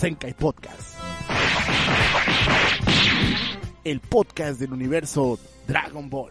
[0.00, 0.96] Senkai Podcast.
[3.84, 6.30] El podcast del universo Dragon Ball.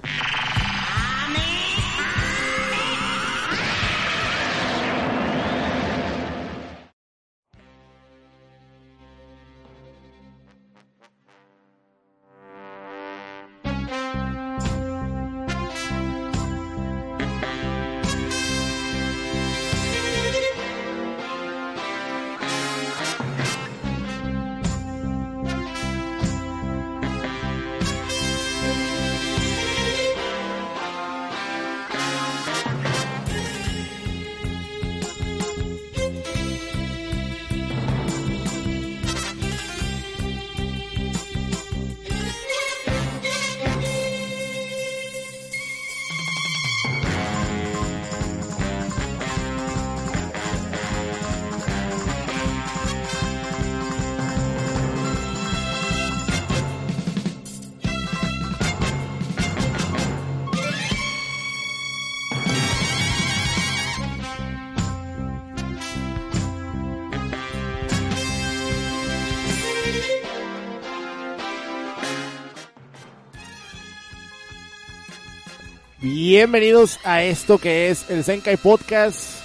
[76.01, 79.41] Bienvenidos a esto que es el Senkai Podcast.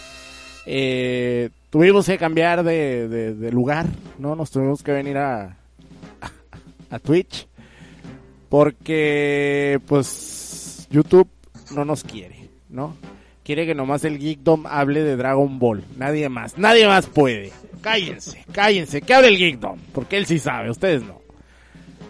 [0.66, 3.86] Eh, tuvimos que cambiar de, de- lugar,
[4.18, 4.36] ¿no?
[4.36, 5.56] Nos tuvimos que venir a,
[6.90, 7.48] a, Twitch.
[8.48, 11.28] Porque, pues, YouTube
[11.74, 12.96] no nos quiere, ¿no?
[13.42, 15.82] Quiere que nomás el Geekdom hable de Dragon Ball.
[15.96, 17.50] Nadie más, nadie más puede.
[17.80, 19.78] Cállense, cállense, que hable el Geekdom.
[19.92, 21.23] Porque él sí sabe, ustedes no.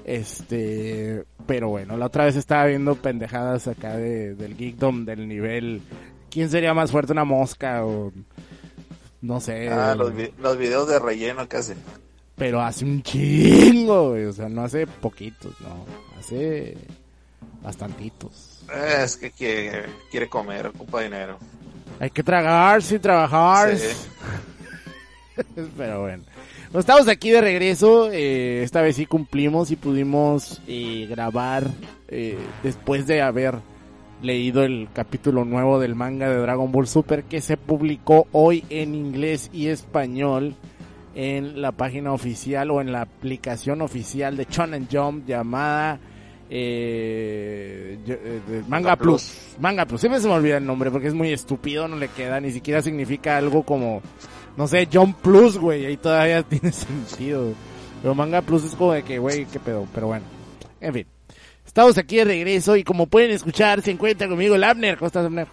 [0.04, 5.82] Este, pero bueno, la otra vez estaba viendo pendejadas acá de, del Geekdom del nivel.
[6.30, 8.12] ¿Quién sería más fuerte, una mosca o
[9.22, 9.68] no sé?
[9.70, 11.78] Ah, los, vi- los videos de relleno que hacen.
[12.36, 15.86] Pero hace un chingo, güey, o sea, no hace poquitos, no,
[16.18, 16.76] hace
[17.62, 18.64] bastantitos.
[18.74, 21.38] Eh, Es que quiere, quiere comer, ocupa dinero.
[22.00, 23.76] Hay que tragarse y trabajar.
[23.78, 23.86] Sí.
[25.76, 26.24] Pero bueno.
[26.74, 28.10] Estamos aquí de regreso.
[28.10, 31.70] eh, esta vez sí cumplimos y pudimos eh, grabar
[32.08, 33.54] eh, después de haber
[34.22, 38.96] leído el capítulo nuevo del manga de Dragon Ball Super que se publicó hoy en
[38.96, 40.56] inglés y español
[41.14, 46.00] en la página oficial o en la aplicación oficial de Shonen Jump llamada
[46.50, 49.22] eh, eh, Manga Plus.
[49.22, 49.56] Plus.
[49.60, 50.00] Manga Plus.
[50.00, 52.82] Siempre se me olvida el nombre porque es muy estúpido, no le queda, ni siquiera
[52.82, 54.02] significa algo como,
[54.56, 57.52] no sé, Jump Plus, güey, ahí todavía tiene sentido.
[58.02, 60.24] Pero Manga Plus es como de que, güey, qué pedo, pero bueno.
[60.80, 61.06] En fin.
[61.64, 64.96] Estamos aquí de regreso y como pueden escuchar, se encuentra conmigo el Abner.
[64.96, 65.48] ¿Cómo estás, Abner?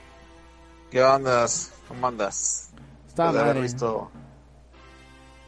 [0.92, 1.74] ¿Qué ondas?
[1.88, 2.72] ¿Cómo andas?
[3.08, 4.12] Está Después de haber visto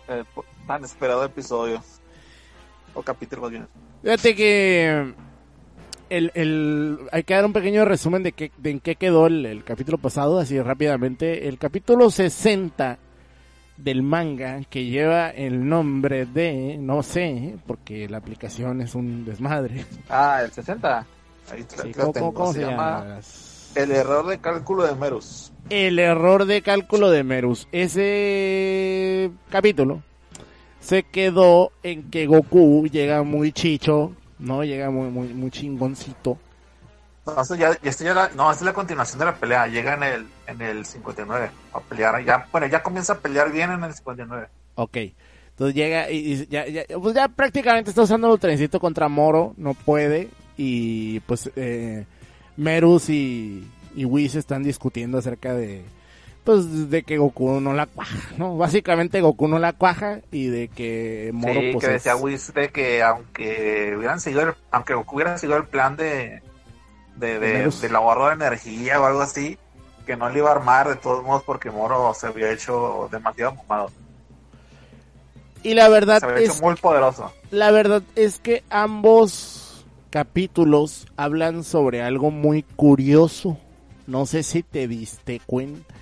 [0.08, 0.26] el
[0.66, 1.84] tan esperado episodio.
[2.94, 3.68] O capítulo más bien.
[4.02, 5.14] Fíjate que
[6.10, 9.46] el, el, hay que dar un pequeño resumen de, qué, de en qué quedó el,
[9.46, 11.48] el capítulo pasado, así rápidamente.
[11.48, 13.00] El capítulo 60
[13.78, 19.86] del manga, que lleva el nombre de, no sé, porque la aplicación es un desmadre.
[20.10, 21.06] Ah, el 60.
[21.52, 22.28] Ahí Sí, ¿cómo, tengo.
[22.28, 23.20] cómo- cómo se, se llama llama?
[23.76, 25.52] El error de cálculo de Merus.
[25.70, 27.68] El error de cálculo de Merus.
[27.72, 30.04] Ese capítulo
[30.80, 34.64] se quedó en que Goku llega muy chicho, ¿no?
[34.64, 36.38] Llega muy, muy, muy chingoncito.
[37.26, 39.68] No, esto ya, esto ya no, esta es la continuación de la pelea.
[39.68, 42.24] Llega en el, en el 59 a pelear.
[42.26, 44.48] Ya, bueno, ya comienza a pelear bien en el 59.
[44.76, 44.98] Ok.
[45.52, 49.54] Entonces llega y, y ya, ya, pues ya prácticamente está usando el trencito contra Moro,
[49.58, 50.30] no puede.
[50.58, 52.06] Y pues eh,
[52.58, 55.84] Merus y, y Whis están discutiendo acerca de
[56.44, 58.58] pues de que Goku no la cuaja, ¿no?
[58.58, 62.54] Básicamente Goku no la cuaja y de que Moro sí, pues que es- decía Whis
[62.54, 66.42] de que aunque hubieran seguido el, aunque Goku hubiera seguido el plan de
[67.18, 69.58] de, de, del ahorro de energía o algo así,
[70.06, 73.56] que no le iba a armar de todos modos porque Moro se había hecho demasiado
[73.56, 73.90] fumado.
[75.64, 77.32] Y la verdad Se había es hecho muy poderoso.
[77.52, 83.58] la verdad es que ambos capítulos hablan sobre algo muy curioso.
[84.06, 85.94] No sé si te diste cuenta.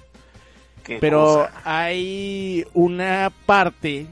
[0.99, 1.51] Pero cosa.
[1.63, 4.07] hay una parte,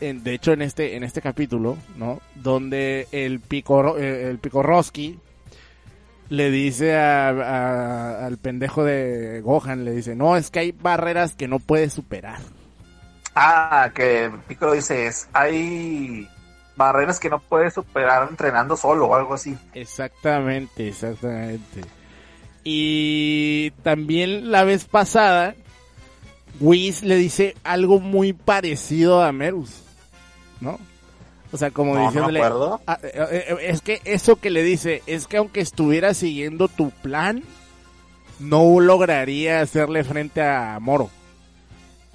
[0.00, 2.20] en- de hecho en este en este capítulo, ¿no?
[2.36, 5.18] Donde el pico eh, el Picorosky
[6.28, 11.34] le dice a- a- al pendejo de Gohan, le dice, no, es que hay barreras
[11.34, 12.38] que no puedes superar.
[13.34, 16.28] Ah, que Piccolo dice es, hay
[16.76, 19.56] barreras que no puedes superar entrenando solo o algo así.
[19.74, 21.82] Exactamente, exactamente.
[22.62, 25.54] Y también la vez pasada,
[26.60, 29.82] Whis le dice algo muy parecido a Merus,
[30.60, 30.78] ¿no?
[31.54, 32.80] O sea, como No, diciéndole, acuerdo.
[32.84, 36.90] Ah, eh, eh, es que eso que le dice, es que aunque estuviera siguiendo tu
[36.90, 37.44] plan,
[38.40, 41.10] no lograría hacerle frente a Moro.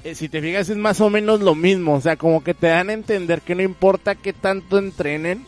[0.04, 2.68] Eh, si te fijas es más o menos lo mismo, o sea, como que te
[2.68, 5.46] dan a entender que no importa qué tanto entrenen,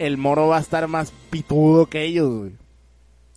[0.00, 2.52] el Moro va a estar más pitudo que ellos, güey.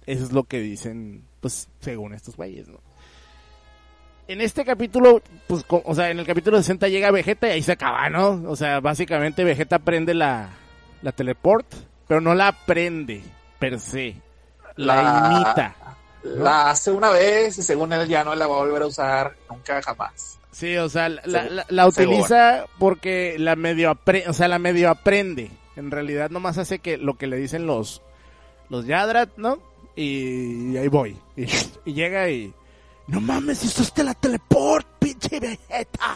[0.08, 2.80] Eso es lo que dicen, pues, según estos güeyes, ¿no?
[4.28, 7.74] En este capítulo, pues, o sea, en el capítulo 60 llega Vegeta y ahí se
[7.74, 8.44] acaba, ¿no?
[8.50, 10.50] O sea, básicamente Vegeta prende la,
[11.04, 11.68] la teleport,
[12.08, 13.22] pero no la aprende,
[13.60, 14.16] per se.
[14.78, 15.76] La, La- imita.
[16.24, 19.36] La hace una vez y según él ya no la va a volver a usar
[19.48, 20.40] nunca jamás.
[20.52, 25.52] Sí, o sea, la, utiliza porque la medio aprende, o sea, la medio aprende.
[25.76, 28.02] En realidad nomás hace que lo que le dicen los
[28.70, 29.60] los Yadrat, ¿no?
[29.96, 31.16] Y, ahí voy.
[31.36, 31.46] Y,
[31.86, 32.54] y llega y
[33.08, 36.16] no mames, usaste la teleport, pinche Vegeta.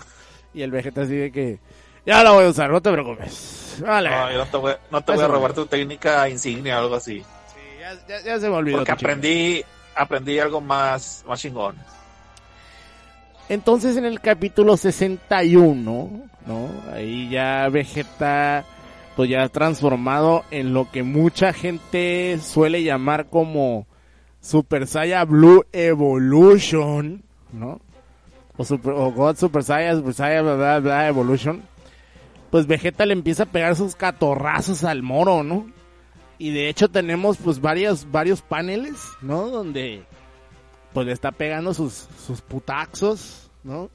[0.54, 1.60] Y el Vegeta así de que
[2.06, 3.78] ya la voy a usar, no te preocupes.
[3.86, 4.10] Vale.
[4.10, 6.96] No, yo no te voy, no te voy a robar tu técnica insignia o algo
[6.96, 7.20] así.
[7.20, 8.78] Sí, ya, ya- ya se me olvidó.
[8.80, 9.06] Porque chico.
[9.12, 9.64] aprendí,
[9.96, 11.76] aprendí algo más, más chingón.
[13.48, 16.70] Entonces en el capítulo 61, ¿no?
[16.94, 18.64] Ahí ya Vegeta,
[19.16, 23.88] pues ya transformado en lo que mucha gente suele llamar como
[24.42, 27.80] Super Saiyan Blue Evolution, ¿no?
[28.58, 31.64] O, Super, o God Super Saiyan, Super Saiyan, bla, bla, bla, Evolution.
[32.50, 35.68] Pues Vegeta le empieza a pegar sus catorrazos al moro, ¿no?
[36.38, 39.50] Y de hecho tenemos pues varios, varios paneles, ¿no?
[39.50, 40.04] Donde
[40.94, 43.90] pues le está pegando sus, sus putaxos, ¿no?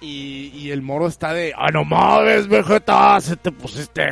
[0.00, 4.02] Y, y el moro está de, ah, no mames, Vegeta, se te pusiste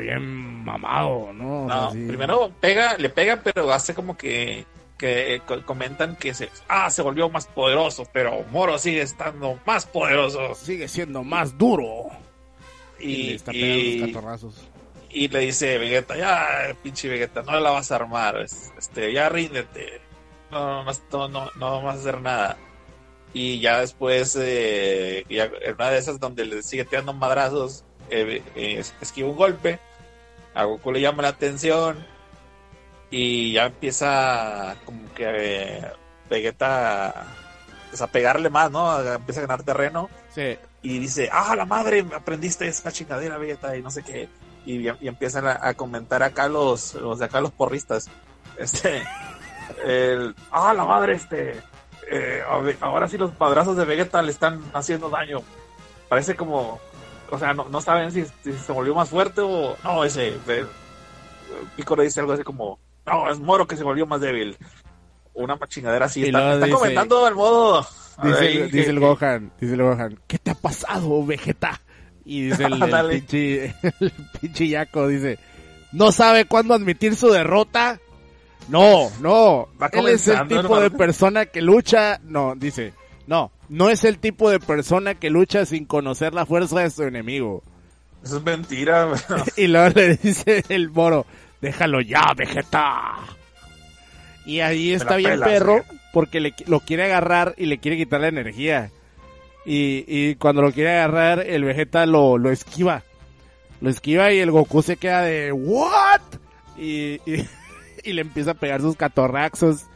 [0.00, 1.66] bien mamado, ¿no?
[1.66, 4.64] No, primero pega, le pega, pero hace como que,
[5.04, 9.84] que co- comentan que se, ah, se volvió más poderoso, pero Moro sigue estando más
[9.86, 10.54] poderoso.
[10.54, 12.06] Sigue siendo más duro.
[12.98, 14.54] Y, Y, le está pegando catorrazos.
[15.10, 19.28] y le dice Vegeta, ya, pinche Vegeta, no la vas a armar, es- este, ya
[19.28, 20.00] ríndete,
[20.50, 22.56] no, no, no, no, no vas a hacer nada.
[23.34, 28.42] Y ya después, eh, ya en una de esas donde le sigue tirando madrazos, eh,
[28.54, 29.80] eh, esquiva un golpe,
[30.54, 32.06] a Goku le llama la atención
[33.16, 35.92] y ya empieza como que eh,
[36.28, 37.26] Vegeta
[37.88, 39.00] pues, a pegarle más, ¿no?
[39.00, 40.58] Empieza a ganar terreno Sí.
[40.82, 44.28] y dice, ah, la madre, aprendiste esta chingadera, Vegeta, y no sé qué.
[44.66, 48.10] Y, y empiezan a, a comentar acá los, los de acá, los porristas.
[48.58, 49.04] Este,
[49.84, 51.62] el, ah, la madre, este,
[52.10, 52.42] eh,
[52.80, 55.38] ahora sí los padrazos de Vegeta le están haciendo daño.
[56.08, 56.80] Parece como,
[57.30, 60.66] o sea, no, no saben si, si se volvió más fuerte o no, ese, eh,
[61.76, 64.56] Piccolo dice algo así como, no, es Moro que se volvió más débil.
[65.34, 66.20] Una chingadera así.
[66.20, 67.86] Y Está, está dice- comentando el modo.
[68.22, 71.80] Dice, el- que- el Gohan, dice el Gohan, ¿qué te ha pasado, Vegeta?
[72.24, 73.64] Y dice el, el pinche,
[74.00, 75.38] el pinche Yaco, dice,
[75.92, 77.98] ¿no sabe cuándo admitir su derrota?
[78.68, 82.94] No, no, él es el tipo de persona que lucha, no, dice,
[83.26, 87.02] no, no es el tipo de persona que lucha sin conocer la fuerza de su
[87.02, 87.62] enemigo.
[88.22, 89.08] Eso es mentira.
[89.56, 91.26] Y luego le dice el moro,
[91.60, 93.14] déjalo ya, Vegeta.
[94.46, 98.20] Y ahí está bien pelas, perro porque le, lo quiere agarrar y le quiere quitar
[98.20, 98.90] la energía.
[99.66, 103.02] Y, y cuando lo quiere agarrar, el Vegeta lo, lo esquiva.
[103.80, 106.20] Lo esquiva y el Goku se queda de ¿What?
[106.76, 107.48] Y, y,
[108.04, 109.86] y le empieza a pegar sus catorraxos.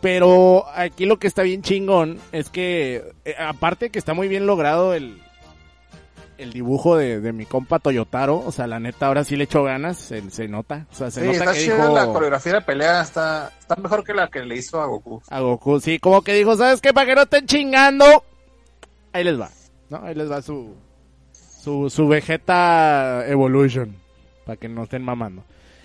[0.00, 4.46] Pero aquí lo que está bien chingón es que, eh, aparte que está muy bien
[4.46, 5.20] logrado el,
[6.38, 9.64] el dibujo de, de mi compa Toyotaro, o sea, la neta ahora sí le echo
[9.64, 10.86] ganas, se, se nota.
[10.90, 13.76] O sea, se Sí, nota está que chida dijo la coreografía de pelea, está, está
[13.76, 15.20] mejor que la que le hizo a Goku.
[15.28, 16.92] a Goku, sí, como que dijo, ¿sabes qué?
[16.94, 18.24] Para que no estén chingando,
[19.12, 19.50] ahí les va,
[19.90, 19.98] ¿no?
[20.04, 20.74] Ahí les va su,
[21.32, 23.94] su, su Vegeta Evolution,
[24.46, 25.44] para que no estén mamando.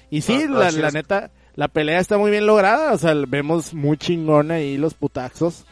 [0.10, 3.14] Y sí, No, no, la, la neta, la pelea está muy bien lograda, o sea,
[3.28, 5.66] vemos muy chingón ahí los putaxos.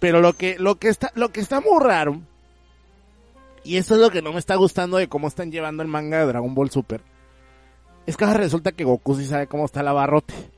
[0.00, 2.20] Pero lo que, lo que está, lo que está muy raro,
[3.68, 6.20] Y eso es lo que no me está gustando de cómo están llevando el manga
[6.20, 7.02] de Dragon Ball Super.
[8.06, 10.32] Es que ahora resulta que Goku sí sabe cómo está el abarrote.
[10.32, 10.48] ¿Por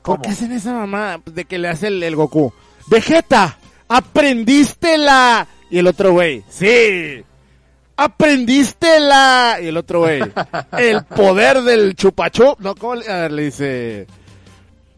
[0.00, 0.22] ¿Cómo?
[0.22, 2.54] qué hacen esa mamá de que le hace el, el Goku?
[2.86, 5.46] Vegeta, aprendiste la...
[5.68, 7.22] Y el otro güey, sí.
[7.98, 9.58] Aprendiste la...
[9.62, 10.22] Y el otro güey,
[10.78, 12.60] el poder del chupachup.
[12.60, 14.06] No, ¿cómo le, a ver, le dice...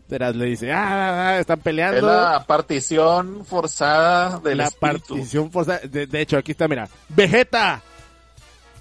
[0.09, 1.99] Le dice, ah, ah, ah, están peleando.
[1.99, 5.81] Es la partición forzada de la partición forzada.
[5.81, 6.89] De, de hecho, aquí está, mira.
[7.11, 7.83] Vegeta.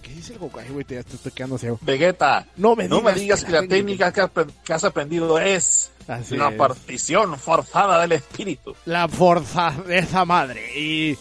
[0.02, 0.60] ¿Qué dice el Goku?
[0.60, 1.80] Ay, güey, te- estoy quedando ciego.
[1.82, 5.92] Vegeta, No me no me digas digas que que la técnica que, has aprendido es
[6.08, 6.56] Así la es.
[6.56, 8.74] partición forzada del espíritu.
[8.86, 10.72] La fuerza de esa madre.
[10.78, 11.18] Y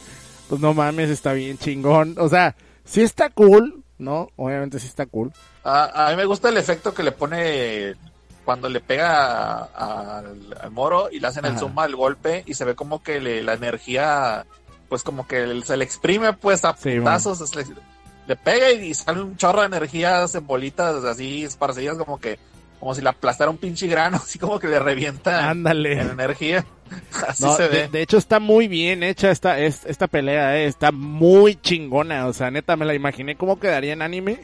[0.48, 2.14] pues no mames, está bien chingón.
[2.18, 4.28] O sea, sí está cool, ¿no?
[4.36, 5.32] Obviamente sí está cool.
[5.64, 7.96] A, a mí me gusta el efecto que le pone
[8.46, 12.54] cuando le pega a- al, al moro y le hacen el zoom al golpe y
[12.54, 14.46] se ve como que le- la energía,
[14.88, 17.66] pues como que se le exprime pues a Sí, putazos, se le,
[18.26, 22.38] le pega y sale un chorro de energías en bolitas así esparcidas como que,
[22.80, 26.00] como si le aplastara un pinche grano, así como que le revienta en Ándale.
[26.00, 26.64] energía.
[27.26, 27.88] Así No, se de, ve.
[27.88, 32.26] de hecho está muy bien hecha esta, es- esta pelea, eh, está muy chingona.
[32.28, 34.38] O sea, neta, me la imaginé cómo quedaría en anime.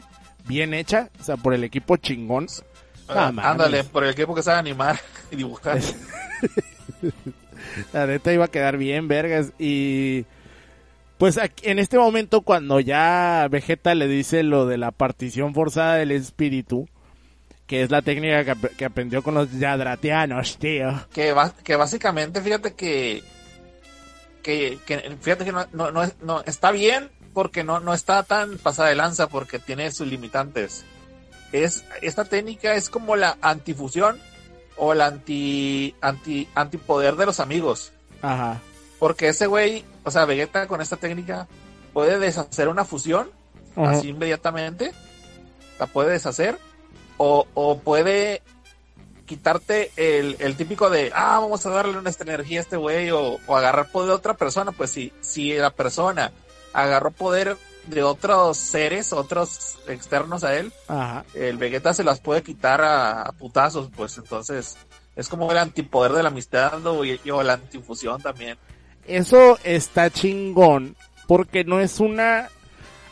[0.45, 2.47] Bien hecha, o sea, por el equipo chingón.
[3.07, 4.99] Ah, Ah, ándale, por el equipo que sabe animar
[5.31, 5.79] y dibujar.
[7.93, 9.51] La neta iba a quedar bien, vergas.
[9.59, 10.25] Y
[11.17, 15.95] pues aquí- en este momento, cuando ya Vegeta le dice lo de la partición forzada
[15.95, 16.87] del espíritu,
[17.67, 21.05] que es la técnica que, ap- que aprendió con los yadratianos, tío.
[21.13, 21.33] que,
[21.75, 23.23] básicamente fíjate que
[24.43, 28.57] que, que fíjate que no, no, no, no- está bien porque no, no está tan
[28.57, 30.85] pasada de lanza porque tiene sus limitantes
[31.53, 34.19] es esta técnica es como la antifusión
[34.75, 37.91] o la anti anti antipoder de los amigos
[38.21, 38.59] Ajá.
[38.99, 41.47] porque ese güey o sea Vegeta con esta técnica
[41.93, 43.29] puede deshacer una fusión
[43.75, 43.91] Ajá.
[43.91, 44.91] así inmediatamente
[45.79, 46.57] la puede deshacer
[47.17, 48.41] o, o puede
[49.25, 53.39] quitarte el, el típico de ah vamos a darle nuestra energía a este güey o,
[53.45, 56.31] o agarrar poder de otra persona pues si si la persona
[56.73, 57.57] agarró poder
[57.87, 61.25] de otros seres otros externos a él Ajá.
[61.33, 64.77] el Vegeta se las puede quitar a, a putazos pues entonces
[65.15, 68.57] es como el antipoder de la amistad o, y- o la antifusión también
[69.05, 70.95] Eso está chingón
[71.27, 72.49] porque no es una...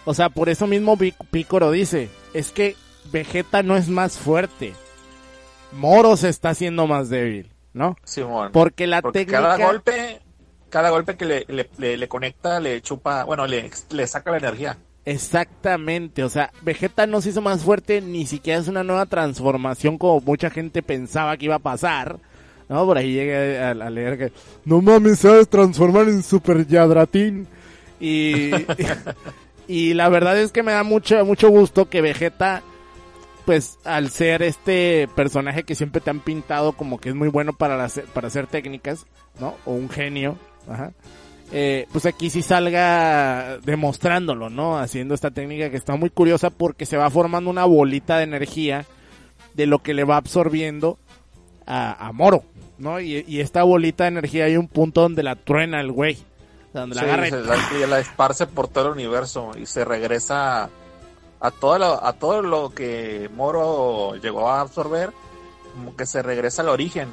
[0.06, 2.76] O sea, por eso mismo Pi- Picoro dice, es que
[3.12, 4.74] Vegeta no es más fuerte.
[5.74, 7.96] Moro se está haciendo más débil, ¿no?
[8.04, 9.42] Simón Porque la Porque técnica...
[9.42, 10.21] cada golpe,
[10.72, 11.46] cada golpe que le,
[11.78, 14.78] le, le- conecta, le chupa, bueno, le, le saca la energía.
[15.06, 19.98] Exactamente, o sea, Vegeta no se hizo más fuerte, ni siquiera es una nueva transformación
[19.98, 22.20] como mucha gente pensaba que iba a pasar.
[22.70, 24.32] No, por ahí llegué a, leer que
[24.64, 27.48] no mames, se va a transformar en Super Yadratín.
[28.00, 28.52] Y,
[29.68, 32.62] y la verdad es que me da mucho, mucho gusto que Vegeta,
[33.46, 37.52] pues al ser este personaje que siempre te han pintado como que es muy bueno
[37.54, 39.06] para, para hacer técnicas,
[39.40, 39.56] ¿no?
[39.66, 40.38] O un genio,
[40.70, 40.92] ajá
[41.54, 44.80] eh, pues aquí sí salga demostrándolo, ¿no?
[44.80, 48.86] Haciendo esta técnica que está muy curiosa porque se va formando una bolita de energía
[49.54, 50.98] de lo que le va absorbiendo
[51.66, 52.46] a, a Moro,
[52.78, 53.02] ¿no?
[53.02, 56.18] Y, y esta bolita de energía hay un punto donde la truena el güey,
[56.74, 60.70] donde la agarra y se la, esparce por todo el universo y se regresa
[61.42, 65.12] a todo lo, a todo lo que Moro llegó a absorber,
[65.74, 67.10] como que se regresa al origen.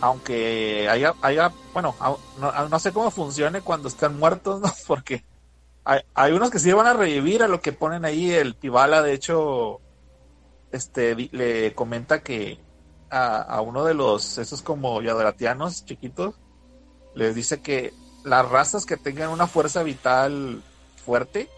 [0.00, 1.94] Aunque haya, haya bueno,
[2.38, 4.72] no, no sé cómo funcione cuando están muertos, ¿no?
[4.86, 5.24] Porque
[5.84, 8.30] hay, hay unos que sí van a revivir a lo que ponen ahí.
[8.32, 9.80] El Tibala, de hecho,
[10.72, 12.58] este le comenta que
[13.10, 16.36] a, a uno de los, esos como yadoratianos chiquitos,
[17.14, 17.92] les dice que
[18.24, 20.62] las razas que tengan una fuerza vital
[21.04, 21.48] fuerte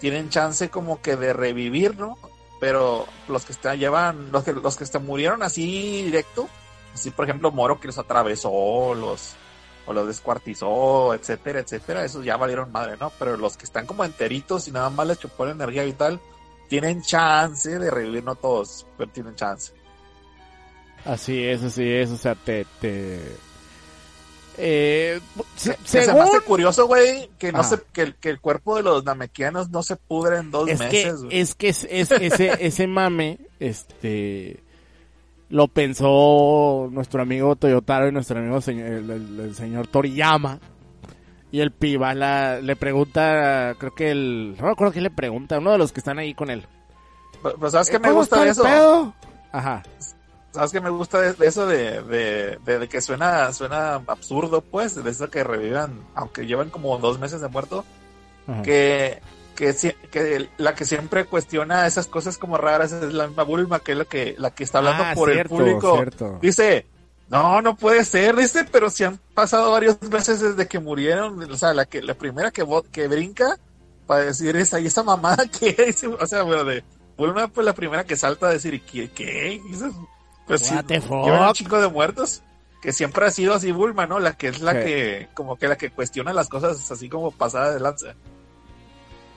[0.00, 2.16] tienen chance como que de revivir, ¿no?
[2.60, 6.48] Pero los que están llevan, los que los que están murieron así directo,
[7.00, 9.34] así por ejemplo Moro que los atravesó, los
[9.86, 13.10] o los descuartizó, etcétera, etcétera, esos ya valieron madre, ¿no?
[13.18, 16.20] Pero los que están como enteritos y nada más les chupó la energía vital,
[16.68, 19.72] tienen chance de revivir, no todos, pero tienen chance.
[21.06, 22.66] Así es, así es, o sea, te...
[22.82, 23.18] te...
[24.58, 25.20] Eh,
[25.56, 27.64] se- Que se me hace curioso, güey, que no Ah.
[27.64, 30.80] se, que, el- que el cuerpo de los namequianos no se pudre en dos es
[30.80, 31.38] que, meses, güey.
[31.40, 34.60] es que es, es- ese, ese mame, este,
[35.50, 40.58] lo pensó nuestro amigo Toyotaro y nuestro amigo señor- el, el- el señor Toriyama.
[41.50, 45.72] Y el piba la, le pregunta, creo que el, no recuerdo quién le pregunta, uno
[45.72, 46.66] de los que están ahí con él.
[47.42, 48.62] Pero ¿sabes qué "¿Eh, me gusta de eso?
[48.64, 49.14] pedo?"
[49.50, 49.82] Ajá.
[50.50, 54.60] ¿Sabes qué me gusta de, de eso de, de, de- de que suena, suena absurdo,
[54.60, 55.02] pues?
[55.02, 57.82] De eso que revivan, aunque llevan como dos meses de muerto,
[58.46, 58.60] Ajá.
[58.60, 59.22] que,
[59.58, 63.80] que, si- que la que siempre cuestiona esas cosas como raras es la misma Bulma,
[63.80, 65.94] que es la que, la que está hablando Ah, por cierto, el público.
[65.96, 66.38] cierto.
[66.40, 66.86] Dice,
[67.28, 71.56] no, no puede ser, dice, pero si han pasado varios meses desde que murieron, o
[71.56, 73.58] sea, la que, la primera que, que brinca
[74.06, 76.84] para decir esa, y esa mamada que dice, o sea, bueno, de
[77.16, 79.10] Bulma, pues la primera que salta a decir, ¿qué?
[79.10, 79.60] ¿Qué?
[80.46, 82.42] Pues llevan un chico de muertos.
[82.80, 84.20] Que siempre ha sido así Bulma, ¿no?
[84.20, 84.78] La que es la Sí.
[84.78, 88.14] que, como que la que cuestiona las cosas así como pasada de lanza.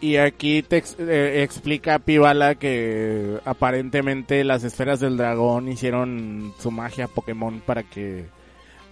[0.01, 6.71] Y aquí te ex- eh, explica Pibala que aparentemente las esferas del dragón hicieron su
[6.71, 8.25] magia Pokémon para que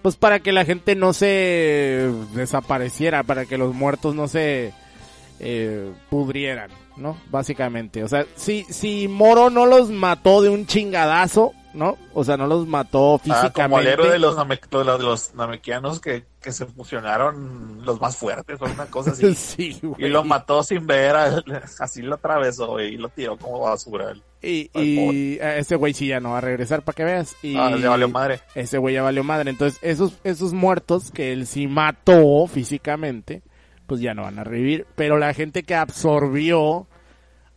[0.02, 4.72] pues para que la gente no se desapareciera, para que los muertos no se
[5.40, 7.16] eh, pudrieran, ¿no?
[7.30, 11.96] Básicamente, o sea, si si Moro no los mató de un chingadazo, ¿no?
[12.14, 13.62] O sea, no los mató Ah, físicamente.
[13.62, 18.16] como el héroe de los, Name- de los, namequianos que, que se fusionaron los más
[18.16, 19.34] fuertes o una cosa así.
[19.34, 21.42] sí, y lo mató sin ver, a-
[21.80, 24.12] así lo atravesó y lo tiró como basura.
[24.42, 27.36] Y, Al y ese güey sí ya no va a regresar para que veas.
[27.42, 28.40] Y Ah, le valió madre.
[28.54, 29.50] ese güey ya valió madre.
[29.50, 33.42] Entonces, esos, esos muertos que él sí mató físicamente,
[33.86, 34.86] pues ya no van a revivir.
[34.96, 36.86] Pero la gente que absorbió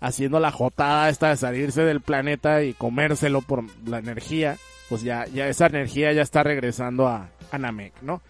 [0.03, 4.57] haciendo la jotada esta de salirse del planeta y comérselo por la energía,
[4.89, 8.22] pues ya, ya esa energía ya está regresando a, a Namek, ¿no?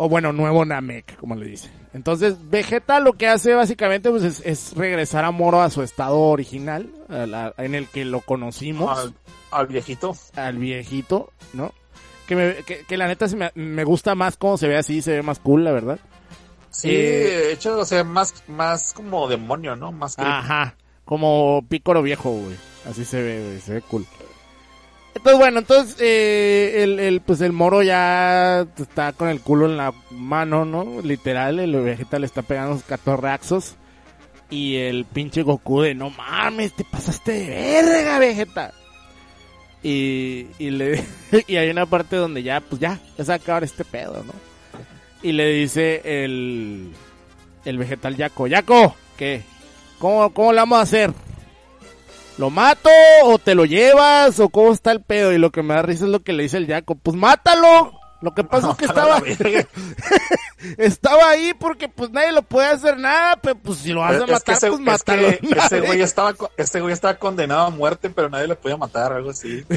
[0.00, 1.72] O bueno, nuevo Namek, como le dicen.
[1.92, 6.18] Entonces, Vegeta lo que hace básicamente pues es, es regresar a Moro a su estado
[6.18, 9.14] original, a la- en el que lo conocimos Al,
[9.50, 10.16] al viejito.
[10.36, 11.72] al viejito, ¿no?
[12.28, 15.02] Que, me, que, que la neta se me, me gusta más cómo se ve así,
[15.02, 15.98] se ve más cool, la verdad.
[16.70, 19.92] Sí, Eh, de hecho, o sea, más, más como demonio, ¿no?
[19.92, 22.56] Más que Ajá, como pícoro viejo, güey.
[22.88, 24.06] Así se ve, güey, se ve cool.
[25.14, 29.76] Entonces, bueno, entonces eh, el, el, pues el moro ya está con el culo en
[29.76, 31.00] la mano, ¿no?
[31.02, 33.74] Literal, el Vegeta le está pegando sus catorraxos.
[34.50, 38.72] Y el pinche Goku de, no mames, te pasaste de verga, Vegeta.
[39.82, 41.04] Y, y le
[41.46, 44.22] y hay una parte donde ya, pues ya, ya se va a acabar este pedo,
[44.24, 44.32] ¿no?
[45.22, 46.92] Y le dice el,
[47.64, 49.42] el vegetal Yaco, Yaco, ¿qué?
[49.98, 51.12] ¿Cómo, ¿Cómo lo vamos a hacer?
[52.36, 52.88] ¿Lo mato
[53.24, 55.32] o te lo llevas o cómo está el pedo?
[55.32, 57.92] Y lo que me da risa es lo que le dice el Yaco, pues mátalo.
[58.20, 59.20] Lo que pasa es que estaba,
[60.78, 64.24] estaba ahí porque pues nadie lo puede hacer nada, pero pues si lo vas a
[64.26, 65.28] que matar, ese- pues es mátalo.
[65.28, 68.76] que ese güey estaba, co- este güey estaba condenado a muerte, pero nadie le podía
[68.76, 69.64] matar, algo así.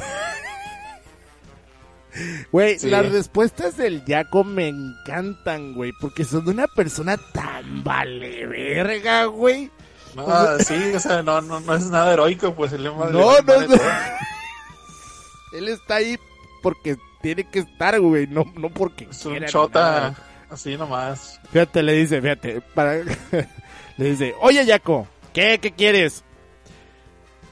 [2.52, 2.90] Güey, Sí.
[2.90, 9.26] las respuestas del Yaco me encantan, güey, porque son de una persona tan vale verga,
[9.26, 9.72] güey.
[10.16, 13.40] No, sí, o sea, no, no, no es nada heroico, pues el lema de- No,
[13.42, 13.76] no, de- no.
[15.54, 16.18] Él está ahí
[16.62, 20.16] porque tiene que estar, güey, no, no porque Es un chota, nada.
[20.50, 21.40] así nomás.
[21.52, 22.96] Fíjate, le dice, fíjate, para...
[23.98, 26.24] le dice, oye Yaco, ¿qué, qué quieres?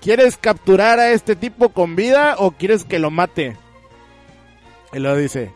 [0.01, 3.57] ¿Quieres capturar a este tipo con vida o quieres que lo mate?
[4.93, 5.51] Y luego dice,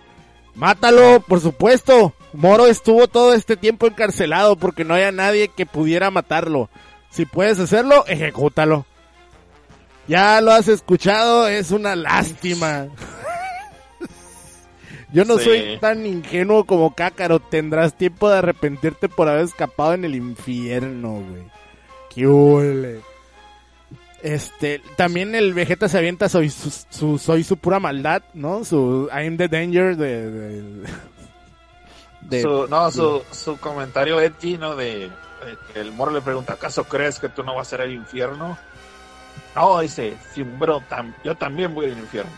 [0.55, 2.13] mátalo, por supuesto.
[2.33, 6.69] Moro estuvo todo este tiempo encarcelado porque no había nadie que pudiera matarlo.
[7.11, 8.85] Si puedes hacerlo, ejecútalo.
[10.07, 12.87] Ya lo has escuchado, es una lástima.
[15.13, 15.43] Yo no Sí.
[15.45, 17.39] soy tan ingenuo como Cácaro.
[17.39, 21.43] Tendrás tiempo de arrepentirte por haber escapado en el infierno, güey.
[22.09, 23.01] Qué huele.
[24.23, 28.63] Este, también el Vegeta se avienta soy su, su- soy su pura maldad, ¿no?
[28.63, 30.61] Su I'm the danger de, de-
[32.21, 34.75] de- Su, no, su, su comentario edgy, ¿no?
[34.77, 35.09] De,
[35.75, 38.57] el moro le pregunta, ¿acaso crees que tú no vas a ir al infierno?
[39.55, 42.31] No, dice, sí, bro, tam- yo también voy al infierno.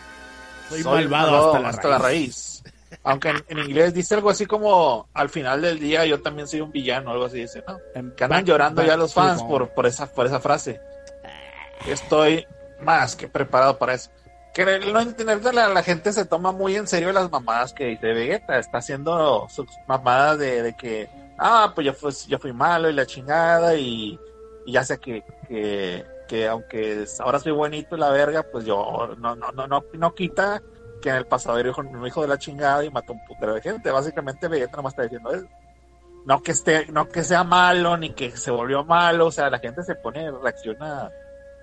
[0.70, 2.64] Soy malvado hasta la raíz.
[3.04, 6.62] Aunque en, en inglés dice algo así como, al final del día yo también soy
[6.62, 7.78] un villano, algo así dice, ¿no?
[8.16, 10.80] Que andan llorando ya los fans por, por, esa, por esa frase.
[11.88, 12.48] Estoy
[12.82, 14.10] más que preparado para eso.
[14.54, 18.14] Que no entender la, la gente se toma muy en serio las mamadas que dice
[18.14, 18.58] Vegeta.
[18.58, 24.18] Está haciendo sus mamadas de, que, ah, pues yo fui, malo y la chingada y,
[24.66, 29.36] ya sé que, que, que aunque ahora soy bonito y la verga, pues yo no,
[29.36, 30.62] no, no, no, no quita
[31.02, 33.62] que en el pasado era un hijo de la chingada y mató un putero de
[33.62, 33.92] gente.
[33.92, 35.48] Básicamente Vegeta nomás está diciendo eso
[36.26, 39.60] no que esté, no que sea malo, ni que se volvió malo, o sea, la
[39.60, 41.10] gente se pone, reacciona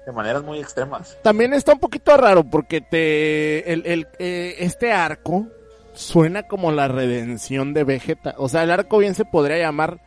[0.07, 1.17] de maneras muy extremas.
[1.23, 5.47] También está un poquito raro porque te el, el, eh, este arco
[5.95, 8.35] suena como la redención de Vegeta.
[8.39, 10.01] O sea, el arco bien se podría llamar.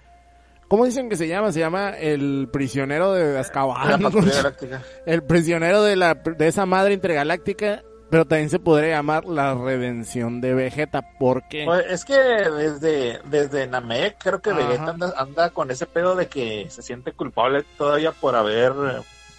[0.67, 1.51] ¿Cómo dicen que se llama?
[1.51, 4.01] Se llama el prisionero de Azkaban.
[5.05, 7.83] el prisionero de la de esa madre intergaláctica.
[8.07, 13.65] Pero también se podría llamar la redención de Vegeta, porque Pues, es que desde, desde
[13.65, 14.59] Namek creo que Ajá.
[14.59, 18.73] Vegeta anda, anda con ese pedo de que se siente culpable todavía por haber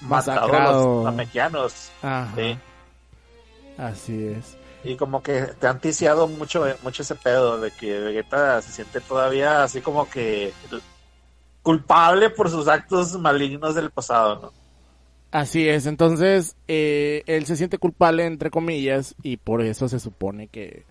[0.09, 0.97] Masacrado.
[0.97, 1.90] los namekianos.
[2.35, 2.59] Sí.
[3.77, 4.57] así es.
[4.85, 9.01] Y como que te han ticiado mucho, mucho ese pedo de que Vegeta se siente
[9.01, 10.53] todavía así como que
[11.62, 14.66] culpable por sus actos malignos del pasado, ¿no?
[15.33, 20.47] Así es, entonces eh, él se siente culpable entre comillas y por eso se supone
[20.47, 20.85] que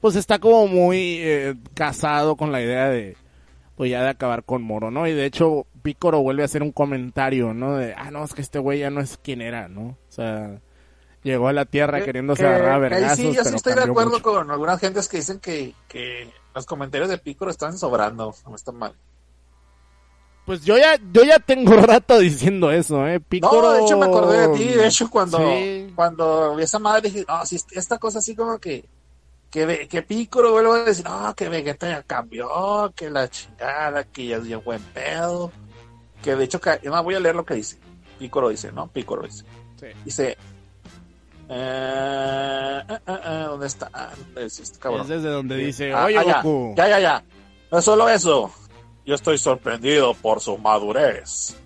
[0.00, 3.16] pues está como muy eh, casado con la idea de
[3.74, 5.08] pues ya de acabar con Moro, ¿no?
[5.08, 7.76] Y de hecho Pícoro vuelve a hacer un comentario, ¿no?
[7.76, 9.82] De, ah, no, es que este güey ya no es quien era, ¿no?
[9.82, 10.60] O sea,
[11.22, 13.82] llegó a la Tierra Que- queriéndose que- agarrar a vergazos, sí, yo sí estoy de
[13.82, 14.22] acuerdo mucho.
[14.22, 18.76] con algunas gentes que dicen que, que los comentarios de Piccolo están sobrando, no están
[18.76, 18.94] mal.
[20.44, 23.20] Pues yo ya, yo ya tengo rato diciendo eso, ¿eh?
[23.20, 23.62] Pícoro...
[23.62, 25.92] No, de hecho me acordé de ti, de hecho cuando, Sí.
[25.94, 28.84] cuando vi esa madre dije, no, si esta cosa así como que,
[29.50, 34.26] que, que Piccolo vuelve a decir, no, que Vegeta ya cambió, que la chingada, que
[34.26, 35.52] ya es bien buen pedo,
[36.22, 37.78] que de hecho, no, voy a leer lo que dice,
[38.18, 38.86] Piccolo dice, ¿no?
[38.88, 39.44] Piccolo dice,
[39.78, 39.86] Sí.
[40.04, 40.36] dice,
[41.48, 43.90] eh, eh, eh, ¿dónde está?
[43.92, 45.02] Ah, ¿dónde es este cabrón?
[45.02, 47.24] Es desde donde dice, Ah, oye ah, ya, Goku, ya, ya, ya.
[47.70, 48.50] No es solo eso.
[49.04, 51.56] Yo estoy sorprendido por su madurez.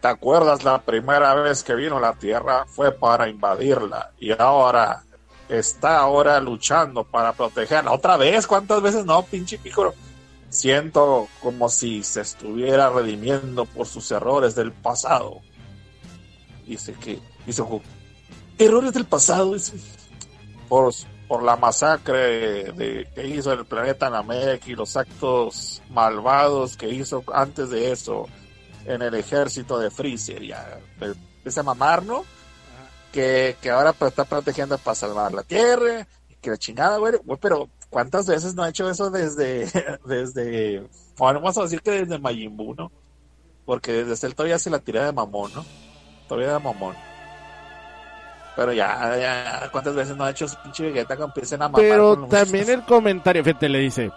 [0.00, 2.66] ¿Te acuerdas la primera vez que vino a la Tierra?
[2.66, 4.12] Fue para invadirla.
[4.18, 5.02] Y ahora
[5.48, 7.92] está ahora luchando para protegerla.
[7.92, 8.46] ¿Otra vez?
[8.46, 9.94] ¿Cuántas veces no, pinche pícoro?
[10.50, 15.40] Siento como si se estuviera redimiendo por sus errores del pasado.
[16.66, 17.82] Dice que, dice Goku,
[18.58, 19.74] errores del pasado, dice
[20.68, 20.92] por,
[21.28, 27.22] por la masacre de, que hizo el planeta Namek y los actos malvados que hizo
[27.32, 28.26] antes de eso
[28.86, 30.42] en el ejército de Freezer.
[30.42, 32.24] Ya empieza a mamar, ¿no?
[33.12, 36.06] Que, que ahora pues, está protegiendo para salvar la Tierra.
[36.40, 37.14] Que la chingada, güey.
[37.24, 39.66] Güey, Pero ¿cuántas veces no ha hecho eso desde,
[40.06, 40.80] desde,
[41.18, 42.90] bueno, vamos a decir que desde Majin Buu, ¿no?
[43.66, 45.64] Porque desde Cell todavía se la tira de mamón, ¿no?
[46.28, 46.94] Todavía de mamón.
[48.56, 51.80] Pero ya, ya, ¿cuántas veces no ha hecho su pinche Vegeta que empiecen a mamar?
[51.80, 54.10] Pero también el comentario, fíjate, le dice,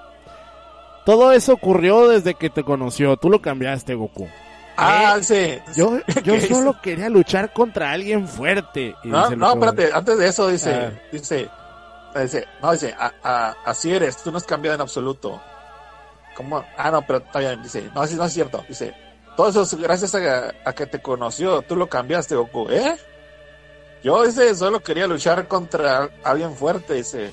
[1.05, 4.27] todo eso ocurrió desde que te conoció, tú lo cambiaste, Goku.
[4.75, 5.59] Ah, sí.
[5.75, 8.95] Yo, yo ¿Qué solo quería luchar contra alguien fuerte.
[9.03, 10.91] Y No, no, espérate, antes de eso dice, Ah.
[11.12, 11.49] dice,
[12.21, 12.95] dice, no, dice,
[13.65, 15.41] así eres, tú no has cambiado en absoluto.
[16.36, 16.63] ¿Cómo?
[16.78, 18.95] Ah, no, pero está bien, dice, no, no es cierto, dice,
[19.36, 22.95] todo eso es gracias a, que te conoció, tú lo cambiaste, Goku, ¿eh?
[24.04, 27.32] Yo, dice, solo quería luchar contra alguien fuerte, dice.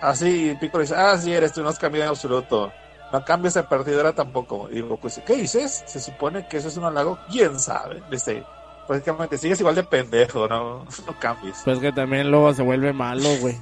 [0.00, 2.72] Así, Piccolo dice, ah, sí eres, tú no has cambiado en absoluto.
[3.12, 4.68] No cambias de partidora tampoco.
[4.70, 5.82] Y Goku dice, ¿qué dices?
[5.86, 7.18] Se supone que eso es un halago.
[7.30, 8.02] ¿Quién sabe?
[8.10, 8.44] Dice,
[8.90, 11.60] prácticamente sigues igual de pendejo, no, no cambies.
[11.64, 13.56] Pues que también luego se vuelve malo, güey.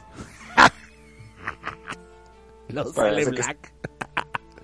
[2.69, 3.73] Lo sale que- Black.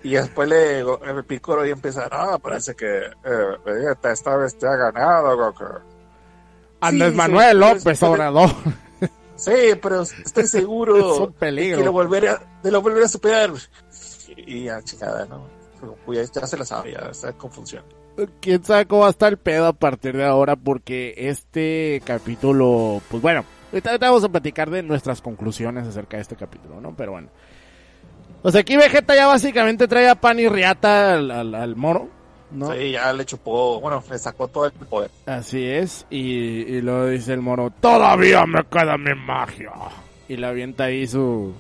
[0.03, 4.77] Y después le el Piccolo y empieza, no, parece que eh, esta vez te ha
[4.77, 5.65] ganado, Goku.
[6.81, 8.51] Andrés Sí, Manuel sí, López sí, Obrador.
[9.37, 9.51] Sí,
[9.83, 11.79] pero estoy seguro Es un de peligro.
[11.79, 13.51] que lo volveré a, de lo volver a superar.
[14.37, 15.49] Y ya, chingada, ¿no?
[15.83, 17.85] Goku ya, ya se la sabía, está en confusión.
[18.41, 23.01] Quién sabe cómo va a estar el pedo a partir de ahora porque este capítulo,
[23.11, 26.95] pues bueno, ahorita, ahorita vamos a platicar de nuestras conclusiones acerca de este capítulo, ¿no?
[26.97, 27.29] Pero bueno.
[28.43, 32.09] Pues aquí Vegeta ya básicamente trae a pan y riata al, al, al moro,
[32.51, 32.73] ¿no?
[32.75, 35.11] Sí, ya le chupó, bueno, le sacó todo el poder.
[35.25, 39.73] Así es, y, y luego dice el moro, todavía me queda mi magia.
[40.29, 41.55] Y le avienta ahí su...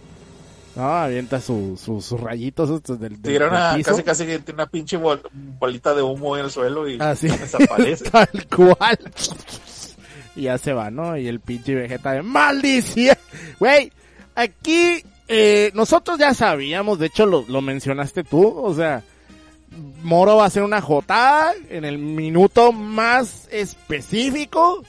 [0.76, 3.90] No, avienta su, su- sus rayitos estos del, del, Tira del una, piso.
[3.92, 7.28] casi casi tiene una pinche bol- bolita de humo en el suelo y Así.
[7.28, 8.04] desaparece.
[8.10, 8.98] Tal cual.
[10.36, 11.16] Y ya se va, ¿no?
[11.16, 13.16] Y el pinche Vegeta de maldición.
[13.60, 13.92] Güey,
[14.34, 19.02] aquí eh, nosotros ya sabíamos, de hecho lo, lo mencionaste tú, o sea,
[20.02, 24.84] Moro va a hacer una J en el minuto más específico,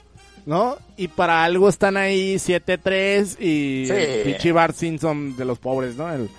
[0.45, 0.77] ¿no?
[0.97, 3.91] Y para algo están ahí 7-3 y Sí.
[3.93, 6.11] el pinche Bart Simpson de los pobres, ¿no?
[6.13, 6.29] El-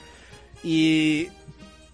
[0.63, 1.29] y,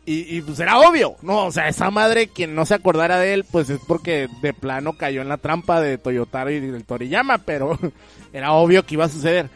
[0.07, 1.47] y, y, pues era obvio, ¿no?
[1.47, 4.95] O sea, esa madre, quien no se acordara de él, pues es porque de plano
[4.95, 7.79] cayó en la trampa de Toyotaro y del Toriyama, pero
[8.33, 9.49] era obvio que iba a suceder.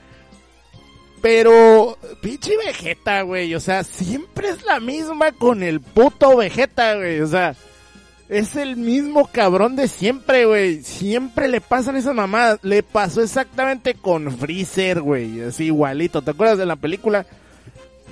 [1.23, 7.21] Pero, pinche Vegeta, güey, o sea, siempre es la misma con el puto Vegeta, güey,
[7.21, 7.57] o sea,
[8.29, 13.95] es el mismo cabrón de siempre, güey, siempre le pasan esas mamadas, le pasó exactamente
[13.95, 17.27] con Freezer, güey, así igualito, ¿te acuerdas de la película?